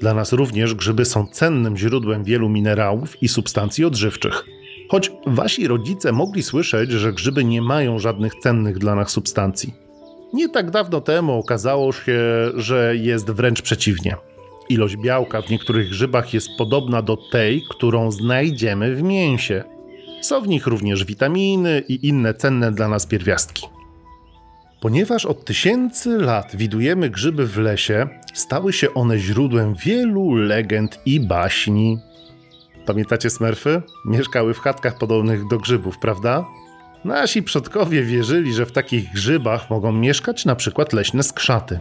Dla 0.00 0.14
nas 0.14 0.32
również 0.32 0.74
grzyby 0.74 1.04
są 1.04 1.26
cennym 1.26 1.76
źródłem 1.76 2.24
wielu 2.24 2.48
minerałów 2.48 3.22
i 3.22 3.28
substancji 3.28 3.84
odżywczych. 3.84 4.44
Choć 4.88 5.12
wasi 5.26 5.68
rodzice 5.68 6.12
mogli 6.12 6.42
słyszeć, 6.42 6.90
że 6.90 7.12
grzyby 7.12 7.44
nie 7.44 7.62
mają 7.62 7.98
żadnych 7.98 8.34
cennych 8.34 8.78
dla 8.78 8.94
nas 8.94 9.10
substancji. 9.10 9.74
Nie 10.32 10.48
tak 10.48 10.70
dawno 10.70 11.00
temu 11.00 11.38
okazało 11.38 11.92
się, 11.92 12.20
że 12.56 12.96
jest 12.96 13.30
wręcz 13.30 13.62
przeciwnie. 13.62 14.16
Ilość 14.68 14.96
białka 14.96 15.42
w 15.42 15.50
niektórych 15.50 15.88
grzybach 15.88 16.34
jest 16.34 16.48
podobna 16.58 17.02
do 17.02 17.16
tej, 17.16 17.64
którą 17.70 18.10
znajdziemy 18.10 18.94
w 18.94 19.02
mięsie. 19.02 19.64
Są 20.22 20.40
w 20.40 20.48
nich 20.48 20.66
również 20.66 21.04
witaminy 21.04 21.82
i 21.88 22.08
inne 22.08 22.34
cenne 22.34 22.72
dla 22.72 22.88
nas 22.88 23.06
pierwiastki. 23.06 23.66
Ponieważ 24.80 25.26
od 25.26 25.44
tysięcy 25.44 26.18
lat 26.18 26.56
widujemy 26.56 27.10
grzyby 27.10 27.46
w 27.46 27.58
lesie, 27.58 28.08
stały 28.34 28.72
się 28.72 28.94
one 28.94 29.18
źródłem 29.18 29.74
wielu 29.74 30.34
legend 30.34 31.00
i 31.06 31.20
baśni. 31.20 31.98
Pamiętacie 32.86 33.30
smerfy? 33.30 33.82
Mieszkały 34.06 34.54
w 34.54 34.58
chatkach 34.58 34.98
podobnych 34.98 35.48
do 35.48 35.58
grzybów, 35.58 35.98
prawda? 35.98 36.44
Nasi 37.04 37.42
przodkowie 37.42 38.02
wierzyli, 38.02 38.54
że 38.54 38.66
w 38.66 38.72
takich 38.72 39.12
grzybach 39.12 39.70
mogą 39.70 39.92
mieszkać 39.92 40.44
na 40.44 40.54
przykład 40.54 40.92
leśne 40.92 41.22
skrzaty. 41.22 41.80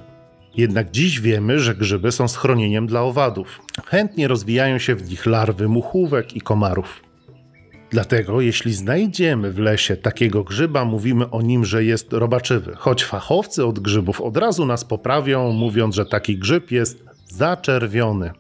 Jednak 0.58 0.92
dziś 0.92 1.22
wiemy, 1.22 1.60
że 1.60 1.76
grzyby 1.76 2.12
są 2.12 2.28
schronieniem 2.28 2.88
dla 2.88 3.02
owadów. 3.02 3.62
Chętnie 3.86 4.28
rozwijają 4.28 4.78
się 4.78 4.96
w 4.96 5.10
nich 5.10 5.26
larwy 5.26 5.68
muchówek 5.68 6.36
i 6.36 6.42
komarów. 6.42 7.04
Dlatego, 7.90 8.42
jeśli 8.42 8.74
znajdziemy 8.74 9.52
w 9.52 9.60
lesie 9.60 9.98
takiego 9.98 10.44
grzyba, 10.44 10.86
mówimy 10.86 11.30
o 11.30 11.42
nim, 11.42 11.66
że 11.66 11.84
jest 11.84 12.14
robaczywy, 12.14 12.74
choć 12.76 13.04
fachowcy 13.04 13.66
od 13.66 13.80
grzybów 13.80 14.22
od 14.22 14.38
razu 14.38 14.66
nas 14.66 14.86
poprawią, 14.86 15.52
mówiąc, 15.52 15.96
że 15.96 16.06
taki 16.06 16.38
grzyb 16.38 16.72
jest 16.72 17.04
zaczerwiony. 17.28 18.32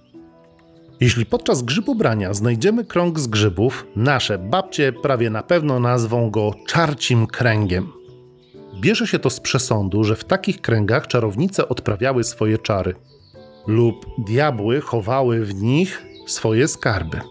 Jeśli 0.99 1.25
podczas 1.25 1.61
grzybobrania 1.61 2.33
znajdziemy 2.33 2.85
krąg 2.85 3.19
z 3.19 3.27
grzybów, 3.27 3.85
nasze 3.95 4.37
babcie 4.37 4.93
prawie 4.93 5.29
na 5.29 5.43
pewno 5.43 5.79
nazwą 5.79 6.31
go 6.31 6.51
czarcim 6.67 7.27
kręgiem. 7.27 8.02
Bierze 8.83 9.07
się 9.07 9.19
to 9.19 9.29
z 9.29 9.39
przesądu, 9.39 10.03
że 10.03 10.15
w 10.15 10.23
takich 10.23 10.61
kręgach 10.61 11.07
czarownice 11.07 11.69
odprawiały 11.69 12.23
swoje 12.23 12.57
czary, 12.57 12.95
lub 13.67 14.05
diabły 14.17 14.81
chowały 14.81 15.45
w 15.45 15.55
nich 15.55 16.05
swoje 16.27 16.67
skarby. 16.67 17.21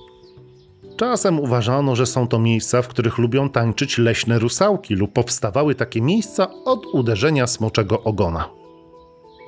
Czasem 0.97 1.41
uważano, 1.41 1.97
że 1.97 2.07
są 2.07 2.29
to 2.29 2.39
miejsca, 2.39 2.83
w 2.83 2.89
których 2.89 3.19
lubią 3.19 3.49
tańczyć 3.49 3.99
leśne 3.99 4.39
rusałki, 4.39 4.95
lub 4.95 5.13
powstawały 5.13 5.75
takie 5.75 6.03
miejsca 6.03 6.49
od 6.65 6.87
uderzenia 6.87 7.47
smoczego 7.47 8.03
ogona. 8.03 8.49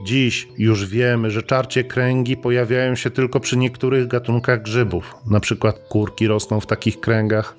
Dziś 0.05 0.49
już 0.59 0.87
wiemy, 0.87 1.31
że 1.31 1.43
czarcie 1.43 1.85
kręgi 1.85 2.37
pojawiają 2.37 2.95
się 2.95 3.11
tylko 3.11 3.41
przy 3.41 3.57
niektórych 3.57 4.07
gatunkach 4.07 4.63
grzybów, 4.63 5.15
na 5.31 5.41
przykład 5.41 5.79
kurki 5.89 6.27
rosną 6.27 6.61
w 6.61 6.67
takich 6.67 7.01
kręgach, 7.01 7.57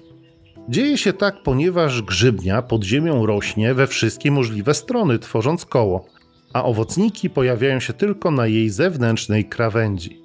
Dzieje 0.69 0.97
się 0.97 1.13
tak, 1.13 1.43
ponieważ 1.43 2.01
grzybnia 2.01 2.61
pod 2.61 2.83
ziemią 2.83 3.25
rośnie 3.25 3.73
we 3.73 3.87
wszystkie 3.87 4.31
możliwe 4.31 4.73
strony, 4.73 5.19
tworząc 5.19 5.65
koło, 5.65 6.05
a 6.53 6.63
owocniki 6.63 7.29
pojawiają 7.29 7.79
się 7.79 7.93
tylko 7.93 8.31
na 8.31 8.47
jej 8.47 8.69
zewnętrznej 8.69 9.45
krawędzi. 9.45 10.21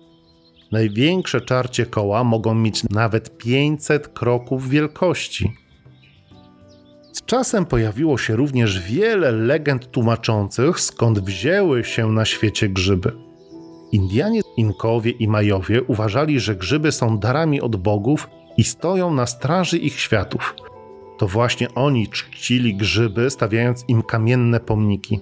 Największe 0.72 1.40
czarcie 1.40 1.86
koła 1.86 2.24
mogą 2.24 2.54
mieć 2.54 2.84
nawet 2.90 3.38
500 3.38 4.08
kroków 4.08 4.68
wielkości. 4.68 5.52
Z 7.12 7.24
czasem 7.24 7.66
pojawiło 7.66 8.18
się 8.18 8.36
również 8.36 8.80
wiele 8.80 9.32
legend 9.32 9.90
tłumaczących, 9.90 10.80
skąd 10.80 11.20
wzięły 11.20 11.84
się 11.84 12.12
na 12.12 12.24
świecie 12.24 12.68
grzyby. 12.68 13.12
Indianie, 13.92 14.40
Inkowie 14.56 15.10
i 15.10 15.28
Majowie 15.28 15.82
uważali, 15.82 16.40
że 16.40 16.56
grzyby 16.56 16.92
są 16.92 17.18
darami 17.18 17.60
od 17.60 17.76
bogów 17.76 18.28
i 18.60 18.64
stoją 18.64 19.14
na 19.14 19.26
straży 19.26 19.78
ich 19.78 20.00
światów. 20.00 20.54
To 21.18 21.26
właśnie 21.26 21.74
oni 21.74 22.08
czcili 22.08 22.74
grzyby, 22.74 23.30
stawiając 23.30 23.84
im 23.88 24.02
kamienne 24.02 24.60
pomniki. 24.60 25.20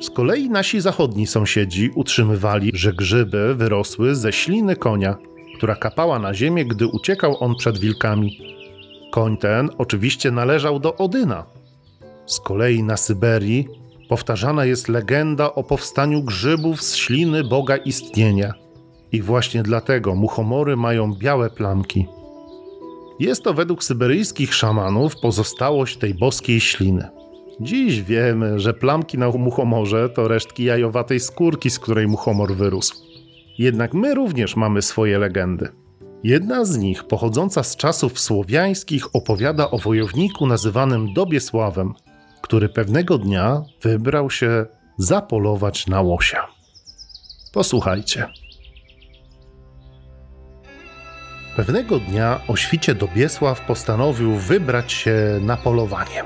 Z 0.00 0.10
kolei 0.10 0.50
nasi 0.50 0.80
zachodni 0.80 1.26
sąsiedzi 1.26 1.90
utrzymywali, 1.94 2.70
że 2.74 2.92
grzyby 2.92 3.54
wyrosły 3.54 4.14
ze 4.14 4.32
śliny 4.32 4.76
konia, 4.76 5.16
która 5.56 5.76
kapała 5.76 6.18
na 6.18 6.34
ziemię, 6.34 6.64
gdy 6.64 6.86
uciekał 6.86 7.36
on 7.40 7.54
przed 7.56 7.78
wilkami. 7.78 8.38
Koń 9.12 9.36
ten 9.36 9.70
oczywiście 9.78 10.30
należał 10.30 10.80
do 10.80 10.96
Odyna. 10.96 11.46
Z 12.26 12.40
kolei 12.40 12.82
na 12.82 12.96
Syberii 12.96 13.68
powtarzana 14.08 14.64
jest 14.64 14.88
legenda 14.88 15.54
o 15.54 15.62
powstaniu 15.64 16.22
grzybów 16.22 16.82
z 16.82 16.96
śliny 16.96 17.44
Boga 17.44 17.76
istnienia. 17.76 18.54
I 19.12 19.22
właśnie 19.22 19.62
dlatego 19.62 20.14
muchomory 20.14 20.76
mają 20.76 21.14
białe 21.14 21.50
plamki. 21.50 22.06
Jest 23.20 23.44
to 23.44 23.54
według 23.54 23.84
syberyjskich 23.84 24.54
szamanów 24.54 25.16
pozostałość 25.16 25.96
tej 25.96 26.14
boskiej 26.14 26.60
śliny. 26.60 27.08
Dziś 27.60 28.02
wiemy, 28.02 28.58
że 28.60 28.74
plamki 28.74 29.18
na 29.18 29.30
muchomorze 29.30 30.08
to 30.08 30.28
resztki 30.28 30.64
jajowatej 30.64 31.20
skórki, 31.20 31.70
z 31.70 31.78
której 31.78 32.08
muchomor 32.08 32.54
wyrósł. 32.54 32.94
Jednak 33.58 33.94
my 33.94 34.14
również 34.14 34.56
mamy 34.56 34.82
swoje 34.82 35.18
legendy. 35.18 35.68
Jedna 36.24 36.64
z 36.64 36.78
nich, 36.78 37.04
pochodząca 37.04 37.62
z 37.62 37.76
czasów 37.76 38.20
słowiańskich, 38.20 39.14
opowiada 39.14 39.70
o 39.70 39.78
wojowniku 39.78 40.46
nazywanym 40.46 41.14
Dobiesławem, 41.14 41.94
który 42.42 42.68
pewnego 42.68 43.18
dnia 43.18 43.62
wybrał 43.82 44.30
się 44.30 44.66
zapolować 44.98 45.86
na 45.86 46.00
łosia. 46.00 46.46
Posłuchajcie. 47.52 48.26
Pewnego 51.60 51.98
dnia 51.98 52.40
o 52.48 52.56
świcie 52.56 52.94
Dobiesław 52.94 53.60
postanowił 53.60 54.34
wybrać 54.34 54.92
się 54.92 55.16
na 55.42 55.56
polowanie. 55.56 56.24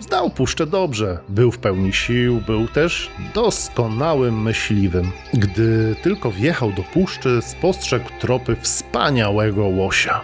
Znał 0.00 0.30
puszczę 0.30 0.66
dobrze, 0.66 1.18
był 1.28 1.52
w 1.52 1.58
pełni 1.58 1.92
sił, 1.92 2.40
był 2.40 2.68
też 2.68 3.10
doskonałym 3.34 4.42
myśliwym. 4.42 5.12
Gdy 5.32 5.96
tylko 6.02 6.30
wjechał 6.30 6.72
do 6.72 6.82
puszczy, 6.82 7.40
spostrzegł 7.42 8.10
tropy 8.20 8.56
wspaniałego 8.60 9.64
łosia. 9.64 10.20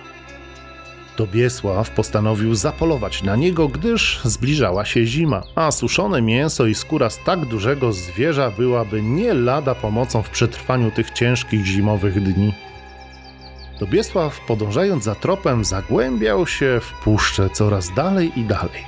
Dobiesław 1.16 1.90
postanowił 1.90 2.54
zapolować 2.54 3.22
na 3.22 3.36
niego, 3.36 3.68
gdyż 3.68 4.20
zbliżała 4.24 4.84
się 4.84 5.06
zima, 5.06 5.42
a 5.54 5.70
suszone 5.70 6.22
mięso 6.22 6.66
i 6.66 6.74
skóra 6.74 7.10
z 7.10 7.18
tak 7.24 7.46
dużego 7.46 7.92
zwierza 7.92 8.50
byłaby 8.50 9.02
nie 9.02 9.34
lada 9.34 9.74
pomocą 9.74 10.22
w 10.22 10.30
przetrwaniu 10.30 10.90
tych 10.90 11.10
ciężkich 11.10 11.66
zimowych 11.66 12.22
dni. 12.22 12.52
Dobiesław, 13.80 14.40
podążając 14.40 15.04
za 15.04 15.14
tropem, 15.14 15.64
zagłębiał 15.64 16.46
się 16.46 16.80
w 16.82 16.92
puszczę 17.04 17.50
coraz 17.50 17.94
dalej 17.94 18.32
i 18.36 18.44
dalej. 18.44 18.84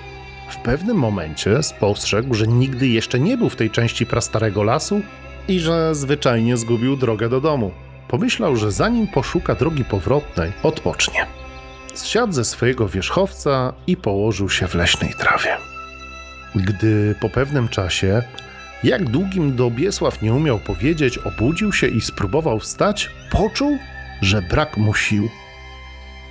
W 0.50 0.56
pewnym 0.56 0.96
momencie 0.96 1.62
spostrzegł, 1.62 2.34
że 2.34 2.46
nigdy 2.46 2.88
jeszcze 2.88 3.20
nie 3.20 3.36
był 3.36 3.48
w 3.48 3.56
tej 3.56 3.70
części 3.70 4.06
prastarego 4.06 4.62
lasu 4.62 5.00
i 5.48 5.60
że 5.60 5.94
zwyczajnie 5.94 6.56
zgubił 6.56 6.96
drogę 6.96 7.28
do 7.28 7.40
domu. 7.40 7.70
Pomyślał, 8.08 8.56
że 8.56 8.72
zanim 8.72 9.06
poszuka 9.06 9.54
drogi 9.54 9.84
powrotnej, 9.84 10.52
odpocznie. 10.62 11.26
Zsiadł 11.94 12.32
ze 12.32 12.44
swojego 12.44 12.88
wierzchowca 12.88 13.72
i 13.86 13.96
położył 13.96 14.50
się 14.50 14.68
w 14.68 14.74
leśnej 14.74 15.14
trawie. 15.18 15.56
Gdy 16.54 17.14
po 17.20 17.28
pewnym 17.28 17.68
czasie, 17.68 18.22
jak 18.84 19.04
długim 19.04 19.56
Dobiesław 19.56 20.22
nie 20.22 20.34
umiał 20.34 20.58
powiedzieć, 20.58 21.18
obudził 21.18 21.72
się 21.72 21.86
i 21.86 22.00
spróbował 22.00 22.58
wstać, 22.58 23.10
poczuł, 23.30 23.78
że 24.22 24.42
brak 24.42 24.76
mu 24.76 24.94
sił. 24.94 25.28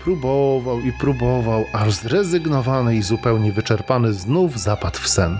Próbował 0.03 0.79
i 0.79 0.93
próbował, 0.93 1.65
aż 1.73 1.93
zrezygnowany 1.93 2.95
i 2.95 3.01
zupełnie 3.01 3.51
wyczerpany 3.51 4.13
znów 4.13 4.59
zapadł 4.59 4.99
w 4.99 5.07
sen. 5.07 5.39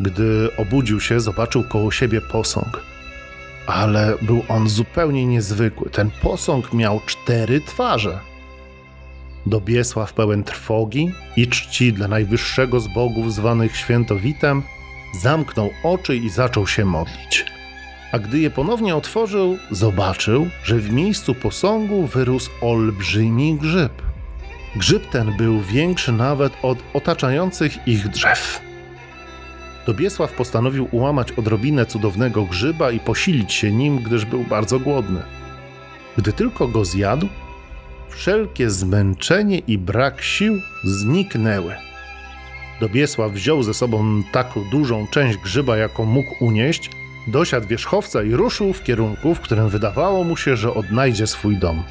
Gdy 0.00 0.48
obudził 0.56 1.00
się, 1.00 1.20
zobaczył 1.20 1.64
koło 1.64 1.90
siebie 1.90 2.20
posąg. 2.20 2.82
Ale 3.66 4.14
był 4.22 4.42
on 4.48 4.68
zupełnie 4.68 5.26
niezwykły. 5.26 5.90
Ten 5.90 6.10
posąg 6.22 6.72
miał 6.72 7.00
cztery 7.06 7.60
twarze. 7.60 8.18
Dobiesław 9.46 10.12
pełen 10.12 10.44
trwogi 10.44 11.12
i 11.36 11.48
czci 11.48 11.92
dla 11.92 12.08
najwyższego 12.08 12.80
z 12.80 12.88
bogów 12.88 13.34
zwanych 13.34 13.76
świętowitem, 13.76 14.62
zamknął 15.20 15.70
oczy 15.84 16.16
i 16.16 16.30
zaczął 16.30 16.66
się 16.66 16.84
modlić 16.84 17.59
a 18.12 18.18
gdy 18.18 18.38
je 18.38 18.50
ponownie 18.50 18.96
otworzył, 18.96 19.58
zobaczył, 19.70 20.48
że 20.64 20.76
w 20.76 20.92
miejscu 20.92 21.34
posągu 21.34 22.06
wyrósł 22.06 22.50
olbrzymi 22.60 23.54
grzyb. 23.54 24.02
Grzyb 24.76 25.06
ten 25.10 25.36
był 25.36 25.60
większy 25.60 26.12
nawet 26.12 26.52
od 26.62 26.78
otaczających 26.94 27.88
ich 27.88 28.08
drzew. 28.08 28.60
Dobiesław 29.86 30.32
postanowił 30.32 30.88
ułamać 30.90 31.32
odrobinę 31.32 31.86
cudownego 31.86 32.44
grzyba 32.44 32.90
i 32.90 33.00
posilić 33.00 33.52
się 33.52 33.72
nim, 33.72 33.98
gdyż 33.98 34.24
był 34.24 34.44
bardzo 34.44 34.78
głodny. 34.78 35.22
Gdy 36.18 36.32
tylko 36.32 36.68
go 36.68 36.84
zjadł, 36.84 37.28
wszelkie 38.08 38.70
zmęczenie 38.70 39.58
i 39.58 39.78
brak 39.78 40.22
sił 40.22 40.60
zniknęły. 40.84 41.74
Dobiesław 42.80 43.32
wziął 43.32 43.62
ze 43.62 43.74
sobą 43.74 44.22
taką 44.32 44.64
dużą 44.70 45.06
część 45.06 45.38
grzyba, 45.38 45.76
jaką 45.76 46.04
mógł 46.04 46.44
unieść, 46.44 46.90
Dosiadł 47.30 47.66
wierzchowca 47.66 48.22
i 48.22 48.32
ruszył 48.32 48.72
w 48.72 48.82
kierunku, 48.82 49.34
w 49.34 49.40
którym 49.40 49.68
wydawało 49.68 50.24
mu 50.24 50.36
się, 50.36 50.56
że 50.56 50.74
odnajdzie 50.74 51.26
swój 51.26 51.56
dom. 51.56 51.82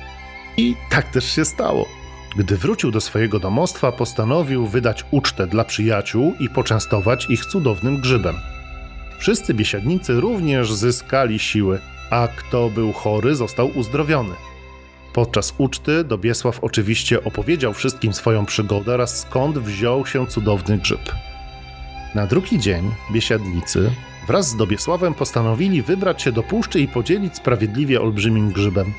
I 0.57 0.75
tak 0.89 1.11
też 1.11 1.31
się 1.31 1.45
stało. 1.45 1.85
Gdy 2.37 2.57
wrócił 2.57 2.91
do 2.91 3.01
swojego 3.01 3.39
domostwa, 3.39 3.91
postanowił 3.91 4.67
wydać 4.67 5.05
ucztę 5.11 5.47
dla 5.47 5.63
przyjaciół 5.63 6.35
i 6.39 6.49
poczęstować 6.49 7.29
ich 7.29 7.45
cudownym 7.45 7.97
grzybem. 7.97 8.35
Wszyscy 9.19 9.53
biesiadnicy 9.53 10.13
również 10.13 10.73
zyskali 10.73 11.39
siły, 11.39 11.79
a 12.09 12.27
kto 12.35 12.69
był 12.69 12.93
chory, 12.93 13.35
został 13.35 13.77
uzdrowiony. 13.77 14.33
Podczas 15.13 15.53
uczty 15.57 16.03
Dobiesław 16.03 16.59
oczywiście 16.61 17.23
opowiedział 17.23 17.73
wszystkim 17.73 18.13
swoją 18.13 18.45
przygodę 18.45 18.93
oraz 18.93 19.19
skąd 19.19 19.59
wziął 19.59 20.05
się 20.05 20.27
cudowny 20.27 20.77
grzyb. 20.77 21.11
Na 22.15 22.27
drugi 22.27 22.59
dzień 22.59 22.91
biesiadnicy 23.11 23.91
wraz 24.29 24.47
z 24.47 24.55
Dobiesławem 24.55 25.13
postanowili 25.13 25.81
wybrać 25.81 26.21
się 26.21 26.31
do 26.31 26.43
puszczy 26.43 26.79
i 26.79 26.87
podzielić 26.87 27.35
sprawiedliwie 27.35 28.01
olbrzymim 28.01 28.51
grzybem. 28.51 28.93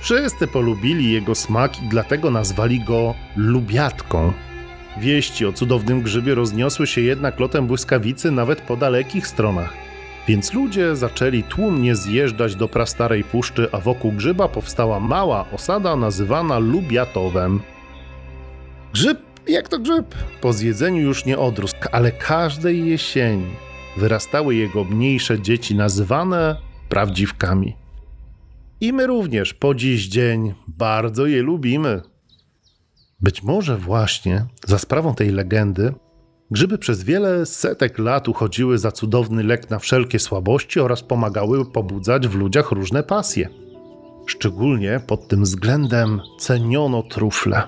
Wszyscy 0.00 0.46
polubili 0.46 1.12
jego 1.12 1.34
smak 1.34 1.82
i 1.82 1.88
dlatego 1.88 2.30
nazwali 2.30 2.84
go 2.84 3.14
lubiatką. 3.36 4.32
Wieści 5.00 5.46
o 5.46 5.52
cudownym 5.52 6.02
grzybie 6.02 6.34
rozniosły 6.34 6.86
się 6.86 7.00
jednak 7.00 7.40
lotem 7.40 7.66
błyskawicy 7.66 8.30
nawet 8.30 8.60
po 8.60 8.76
dalekich 8.76 9.26
stronach. 9.26 9.74
Więc 10.28 10.52
ludzie 10.52 10.96
zaczęli 10.96 11.42
tłumnie 11.42 11.96
zjeżdżać 11.96 12.56
do 12.56 12.68
prastarej 12.68 13.24
puszczy, 13.24 13.68
a 13.72 13.78
wokół 13.78 14.12
grzyba 14.12 14.48
powstała 14.48 15.00
mała 15.00 15.46
osada 15.52 15.96
nazywana 15.96 16.58
Lubiatowem. 16.58 17.60
Grzyb 18.92 19.18
jak 19.48 19.68
to 19.68 19.78
grzyb? 19.78 20.14
Po 20.40 20.52
zjedzeniu 20.52 21.02
już 21.02 21.24
nie 21.24 21.38
odrósł, 21.38 21.74
ale 21.92 22.12
każdej 22.12 22.86
jesieni 22.86 23.71
wyrastały 23.96 24.54
jego 24.54 24.84
mniejsze 24.84 25.40
dzieci 25.40 25.74
nazywane 25.74 26.56
prawdziwkami. 26.88 27.76
I 28.80 28.92
my 28.92 29.06
również 29.06 29.54
po 29.54 29.74
dziś 29.74 30.08
dzień 30.08 30.54
bardzo 30.68 31.26
je 31.26 31.42
lubimy. 31.42 32.02
Być 33.20 33.42
może 33.42 33.76
właśnie 33.76 34.46
za 34.66 34.78
sprawą 34.78 35.14
tej 35.14 35.30
legendy 35.30 35.94
grzyby 36.52 36.78
przez 36.78 37.04
wiele 37.04 37.46
setek 37.46 37.98
lat 37.98 38.28
uchodziły 38.28 38.78
za 38.78 38.92
cudowny 38.92 39.42
lek 39.42 39.70
na 39.70 39.78
wszelkie 39.78 40.18
słabości 40.18 40.80
oraz 40.80 41.02
pomagały 41.02 41.72
pobudzać 41.72 42.28
w 42.28 42.34
ludziach 42.34 42.70
różne 42.70 43.02
pasje. 43.02 43.48
Szczególnie 44.26 45.00
pod 45.06 45.28
tym 45.28 45.42
względem 45.42 46.20
ceniono 46.38 47.02
trufle. 47.02 47.62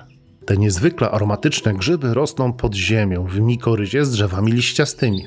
Te 0.45 0.57
niezwykle 0.57 1.11
aromatyczne 1.11 1.73
grzyby 1.73 2.13
rosną 2.13 2.53
pod 2.53 2.75
ziemią 2.75 3.27
w 3.27 3.39
mikoryzie 3.39 4.05
z 4.05 4.11
drzewami 4.11 4.51
liściastymi. 4.51 5.25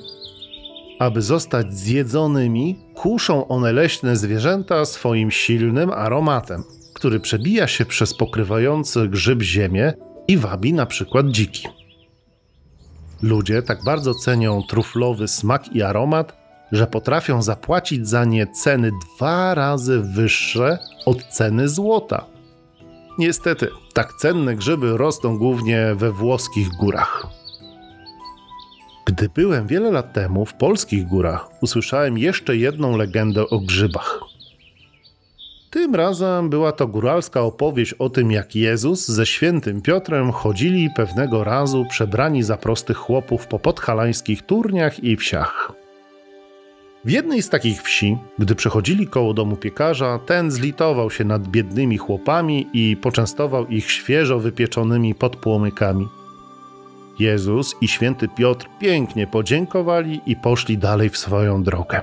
Aby 0.99 1.23
zostać 1.23 1.75
zjedzonymi, 1.75 2.79
kuszą 2.95 3.49
one 3.49 3.73
leśne 3.73 4.17
zwierzęta 4.17 4.85
swoim 4.85 5.31
silnym 5.31 5.91
aromatem, 5.91 6.65
który 6.95 7.21
przebija 7.21 7.69
się 7.69 7.85
przez 7.85 8.15
pokrywający 8.15 9.09
grzyb 9.09 9.43
ziemię 9.43 9.93
i 10.29 10.37
wabi 10.37 10.73
na 10.73 10.87
przykład 10.87 11.29
dziki. 11.29 11.69
Ludzie 13.23 13.63
tak 13.63 13.85
bardzo 13.85 14.15
cenią 14.15 14.63
truflowy 14.69 15.29
smak 15.29 15.73
i 15.73 15.83
aromat, 15.83 16.37
że 16.73 16.87
potrafią 16.87 17.43
zapłacić 17.43 18.09
za 18.09 18.25
nie 18.25 18.47
ceny 18.47 18.91
dwa 19.17 19.55
razy 19.55 20.01
wyższe 20.01 20.79
od 21.07 21.25
ceny 21.25 21.69
złota. 21.69 22.25
Niestety, 23.19 23.69
tak 23.95 24.13
cenne 24.13 24.57
grzyby 24.57 24.97
rosną 24.97 25.39
głównie 25.39 25.95
we 25.95 26.13
włoskich 26.13 26.69
górach. 26.69 27.28
Gdy 29.19 29.29
byłem 29.29 29.67
wiele 29.67 29.91
lat 29.91 30.13
temu 30.13 30.47
w 30.47 30.55
polskich 30.55 31.07
górach, 31.07 31.63
usłyszałem 31.63 32.19
jeszcze 32.19 32.57
jedną 32.57 32.97
legendę 32.97 33.49
o 33.51 33.59
grzybach. 33.59 34.21
Tym 35.71 35.95
razem 35.95 36.51
była 36.51 36.73
to 36.73 36.87
góralska 36.87 37.41
opowieść 37.41 37.93
o 37.93 38.11
tym, 38.11 38.31
jak 38.31 38.57
Jezus 38.57 39.09
ze 39.09 39.27
świętym 39.27 39.83
Piotrem 39.83 40.33
chodzili 40.33 40.91
pewnego 40.97 41.45
razu 41.45 41.87
przebrani 41.91 42.43
za 42.43 42.57
prostych 42.57 42.97
chłopów 42.97 43.47
po 43.47 43.59
podhalańskich 43.59 44.43
turniach 44.43 45.05
i 45.05 45.17
wsiach. 45.17 45.73
W 47.05 47.11
jednej 47.11 47.43
z 47.43 47.49
takich 47.49 47.83
wsi, 47.83 48.19
gdy 48.39 48.55
przechodzili 48.55 49.07
koło 49.07 49.35
domu 49.35 49.57
piekarza, 49.57 50.19
ten 50.27 50.51
zlitował 50.51 51.11
się 51.11 51.25
nad 51.25 51.49
biednymi 51.49 51.99
chłopami 51.99 52.67
i 52.73 52.97
poczęstował 52.97 53.67
ich 53.67 53.91
świeżo 53.91 54.39
wypieczonymi 54.39 55.15
podpłomykami. 55.15 56.09
Jezus 57.19 57.77
i 57.81 57.89
święty 57.89 58.29
Piotr 58.29 58.69
pięknie 58.79 59.27
podziękowali 59.27 60.21
i 60.27 60.37
poszli 60.37 60.79
dalej 60.79 61.09
w 61.11 61.19
swoją 61.19 61.63
drogę. 61.63 62.01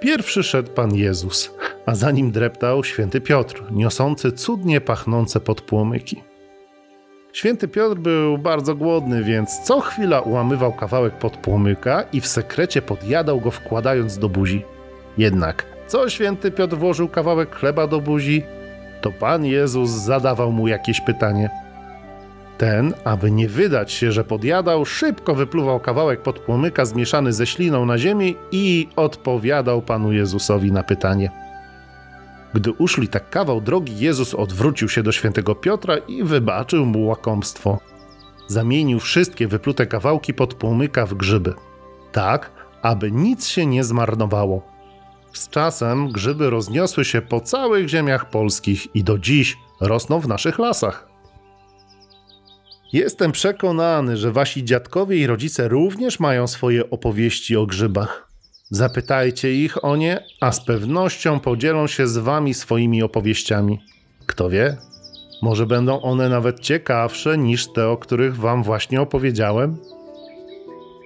Pierwszy 0.00 0.42
szedł 0.42 0.70
Pan 0.70 0.94
Jezus, 0.94 1.54
a 1.86 1.94
za 1.94 2.10
nim 2.10 2.30
dreptał 2.30 2.84
święty 2.84 3.20
Piotr, 3.20 3.62
niosący 3.72 4.32
cudnie 4.32 4.80
pachnące 4.80 5.40
podpłomyki. 5.40 6.22
Święty 7.32 7.68
Piotr 7.68 8.00
był 8.00 8.38
bardzo 8.38 8.74
głodny, 8.74 9.24
więc 9.24 9.60
co 9.60 9.80
chwila 9.80 10.20
ułamywał 10.20 10.72
kawałek 10.72 11.18
podpłomyka 11.18 12.04
i 12.12 12.20
w 12.20 12.26
sekrecie 12.26 12.82
podjadał 12.82 13.40
go 13.40 13.50
wkładając 13.50 14.18
do 14.18 14.28
buzi. 14.28 14.64
Jednak 15.18 15.66
co 15.86 16.08
święty 16.08 16.50
Piotr 16.50 16.76
włożył 16.76 17.08
kawałek 17.08 17.56
chleba 17.56 17.86
do 17.86 18.00
buzi, 18.00 18.42
to 19.00 19.12
Pan 19.12 19.44
Jezus 19.44 19.90
zadawał 19.90 20.52
mu 20.52 20.68
jakieś 20.68 21.00
pytanie– 21.00 21.50
ten, 22.58 22.94
aby 23.04 23.30
nie 23.30 23.48
wydać 23.48 23.92
się, 23.92 24.12
że 24.12 24.24
podjadał, 24.24 24.84
szybko 24.84 25.34
wypluwał 25.34 25.80
kawałek 25.80 26.22
podpłomyka 26.22 26.84
zmieszany 26.84 27.32
ze 27.32 27.46
śliną 27.46 27.86
na 27.86 27.98
ziemię 27.98 28.34
i 28.52 28.88
odpowiadał 28.96 29.82
Panu 29.82 30.12
Jezusowi 30.12 30.72
na 30.72 30.82
pytanie. 30.82 31.30
Gdy 32.54 32.72
uszli 32.72 33.08
tak 33.08 33.30
kawał 33.30 33.60
drogi, 33.60 33.98
Jezus 33.98 34.34
odwrócił 34.34 34.88
się 34.88 35.02
do 35.02 35.12
świętego 35.12 35.54
Piotra 35.54 35.96
i 35.96 36.24
wybaczył 36.24 36.86
mu 36.86 37.06
łakomstwo. 37.06 37.78
Zamienił 38.48 39.00
wszystkie 39.00 39.48
wyplute 39.48 39.86
kawałki 39.86 40.34
podpłomyka 40.34 41.06
w 41.06 41.14
grzyby. 41.14 41.54
Tak, 42.12 42.50
aby 42.82 43.12
nic 43.12 43.46
się 43.46 43.66
nie 43.66 43.84
zmarnowało. 43.84 44.62
Z 45.32 45.48
czasem 45.48 46.08
grzyby 46.08 46.50
rozniosły 46.50 47.04
się 47.04 47.22
po 47.22 47.40
całych 47.40 47.88
ziemiach 47.88 48.30
polskich 48.30 48.96
i 48.96 49.04
do 49.04 49.18
dziś 49.18 49.56
rosną 49.80 50.20
w 50.20 50.28
naszych 50.28 50.58
lasach. 50.58 51.05
Jestem 52.92 53.32
przekonany, 53.32 54.16
że 54.16 54.32
wasi 54.32 54.64
dziadkowie 54.64 55.16
i 55.16 55.26
rodzice 55.26 55.68
również 55.68 56.20
mają 56.20 56.46
swoje 56.46 56.90
opowieści 56.90 57.56
o 57.56 57.66
grzybach. 57.66 58.28
Zapytajcie 58.70 59.54
ich 59.54 59.84
o 59.84 59.96
nie, 59.96 60.24
a 60.40 60.52
z 60.52 60.64
pewnością 60.64 61.40
podzielą 61.40 61.86
się 61.86 62.06
z 62.06 62.18
wami 62.18 62.54
swoimi 62.54 63.02
opowieściami. 63.02 63.80
Kto 64.26 64.50
wie, 64.50 64.76
może 65.42 65.66
będą 65.66 66.02
one 66.02 66.28
nawet 66.28 66.60
ciekawsze 66.60 67.38
niż 67.38 67.72
te, 67.72 67.88
o 67.88 67.96
których 67.96 68.36
wam 68.36 68.62
właśnie 68.62 69.00
opowiedziałem? 69.00 69.76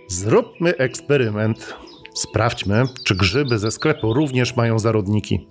Zróbmy 0.09 0.76
eksperyment. 0.76 1.74
Sprawdźmy, 2.14 2.85
czy 3.07 3.16
grzyby 3.16 3.59
ze 3.59 3.70
sklepu 3.70 4.14
również 4.14 4.57
mają 4.57 4.78
zarodniki. 4.78 5.49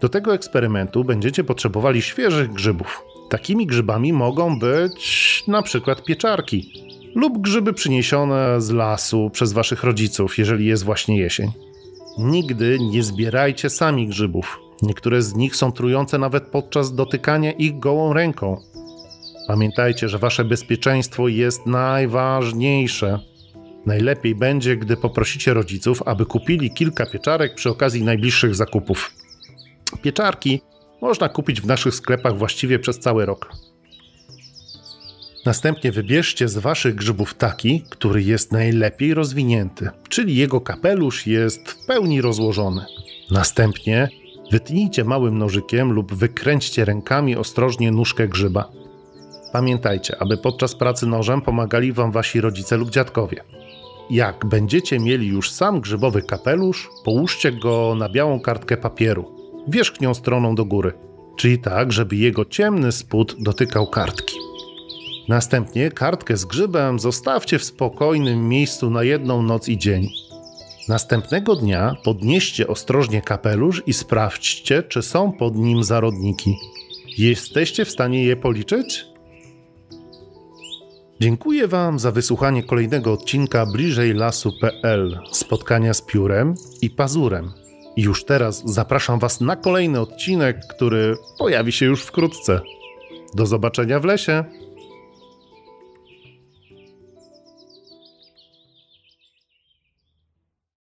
Do 0.00 0.08
tego 0.08 0.34
eksperymentu 0.34 1.04
będziecie 1.04 1.44
potrzebowali 1.44 2.02
świeżych 2.02 2.52
grzybów. 2.52 3.02
Takimi 3.28 3.66
grzybami 3.66 4.12
mogą 4.12 4.58
być 4.58 5.44
na 5.48 5.62
przykład 5.62 6.04
pieczarki 6.04 6.72
lub 7.14 7.38
grzyby 7.38 7.72
przyniesione 7.72 8.60
z 8.60 8.70
lasu 8.70 9.30
przez 9.30 9.52
waszych 9.52 9.84
rodziców, 9.84 10.38
jeżeli 10.38 10.66
jest 10.66 10.84
właśnie 10.84 11.18
jesień. 11.18 11.50
Nigdy 12.18 12.78
nie 12.80 13.02
zbierajcie 13.02 13.70
sami 13.70 14.08
grzybów. 14.08 14.58
Niektóre 14.82 15.22
z 15.22 15.34
nich 15.34 15.56
są 15.56 15.72
trujące 15.72 16.18
nawet 16.18 16.44
podczas 16.44 16.94
dotykania 16.94 17.52
ich 17.52 17.78
gołą 17.78 18.12
ręką. 18.12 18.60
Pamiętajcie, 19.48 20.08
że 20.08 20.18
wasze 20.18 20.44
bezpieczeństwo 20.44 21.28
jest 21.28 21.66
najważniejsze. 21.66 23.18
Najlepiej 23.86 24.34
będzie, 24.34 24.76
gdy 24.76 24.96
poprosicie 24.96 25.54
rodziców, 25.54 26.02
aby 26.06 26.26
kupili 26.26 26.70
kilka 26.70 27.06
pieczarek 27.06 27.54
przy 27.54 27.70
okazji 27.70 28.02
najbliższych 28.02 28.54
zakupów. 28.54 29.14
Pieczarki 30.02 30.60
można 31.04 31.28
kupić 31.28 31.60
w 31.60 31.66
naszych 31.66 31.94
sklepach 31.94 32.38
właściwie 32.38 32.78
przez 32.78 32.98
cały 32.98 33.26
rok. 33.26 33.52
Następnie 35.46 35.92
wybierzcie 35.92 36.48
z 36.48 36.58
waszych 36.58 36.94
grzybów 36.94 37.34
taki, 37.34 37.84
który 37.90 38.22
jest 38.22 38.52
najlepiej 38.52 39.14
rozwinięty, 39.14 39.90
czyli 40.08 40.36
jego 40.36 40.60
kapelusz 40.60 41.26
jest 41.26 41.68
w 41.68 41.86
pełni 41.86 42.20
rozłożony. 42.20 42.84
Następnie 43.30 44.08
wytnijcie 44.50 45.04
małym 45.04 45.38
nożykiem 45.38 45.92
lub 45.92 46.14
wykręćcie 46.14 46.84
rękami 46.84 47.36
ostrożnie 47.36 47.90
nóżkę 47.90 48.28
grzyba. 48.28 48.68
Pamiętajcie, 49.52 50.16
aby 50.22 50.36
podczas 50.36 50.74
pracy 50.74 51.06
nożem 51.06 51.42
pomagali 51.42 51.92
wam 51.92 52.12
wasi 52.12 52.40
rodzice 52.40 52.76
lub 52.76 52.90
dziadkowie. 52.90 53.44
Jak 54.10 54.46
będziecie 54.46 54.98
mieli 54.98 55.26
już 55.26 55.50
sam 55.50 55.80
grzybowy 55.80 56.22
kapelusz, 56.22 56.88
połóżcie 57.04 57.52
go 57.52 57.94
na 57.94 58.08
białą 58.08 58.40
kartkę 58.40 58.76
papieru 58.76 59.43
wierzchnią 59.68 60.14
stroną 60.14 60.54
do 60.54 60.64
góry, 60.64 60.92
czyli 61.36 61.58
tak, 61.58 61.92
żeby 61.92 62.16
jego 62.16 62.44
ciemny 62.44 62.92
spód 62.92 63.36
dotykał 63.38 63.86
kartki. 63.86 64.36
Następnie 65.28 65.90
kartkę 65.90 66.36
z 66.36 66.44
grzybem 66.44 66.98
zostawcie 66.98 67.58
w 67.58 67.64
spokojnym 67.64 68.48
miejscu 68.48 68.90
na 68.90 69.02
jedną 69.02 69.42
noc 69.42 69.68
i 69.68 69.78
dzień. 69.78 70.08
Następnego 70.88 71.56
dnia 71.56 71.96
podnieście 72.04 72.66
ostrożnie 72.66 73.22
kapelusz 73.22 73.82
i 73.86 73.92
sprawdźcie, 73.92 74.82
czy 74.82 75.02
są 75.02 75.32
pod 75.32 75.56
nim 75.56 75.84
zarodniki. 75.84 76.56
Jesteście 77.18 77.84
w 77.84 77.90
stanie 77.90 78.24
je 78.24 78.36
policzyć? 78.36 79.06
Dziękuję 81.20 81.68
Wam 81.68 81.98
za 81.98 82.10
wysłuchanie 82.10 82.62
kolejnego 82.62 83.12
odcinka 83.12 83.66
bliżej 83.66 84.14
lasu.pl 84.14 85.20
spotkania 85.32 85.94
z 85.94 86.02
piórem 86.02 86.54
i 86.82 86.90
pazurem. 86.90 87.63
I 87.96 88.02
już 88.02 88.24
teraz 88.24 88.62
zapraszam 88.64 89.18
Was 89.18 89.40
na 89.40 89.56
kolejny 89.56 90.00
odcinek, 90.00 90.66
który 90.66 91.16
pojawi 91.38 91.72
się 91.72 91.86
już 91.86 92.02
wkrótce. 92.02 92.60
Do 93.34 93.46
zobaczenia 93.46 94.00
w 94.00 94.04
lesie. 94.04 94.44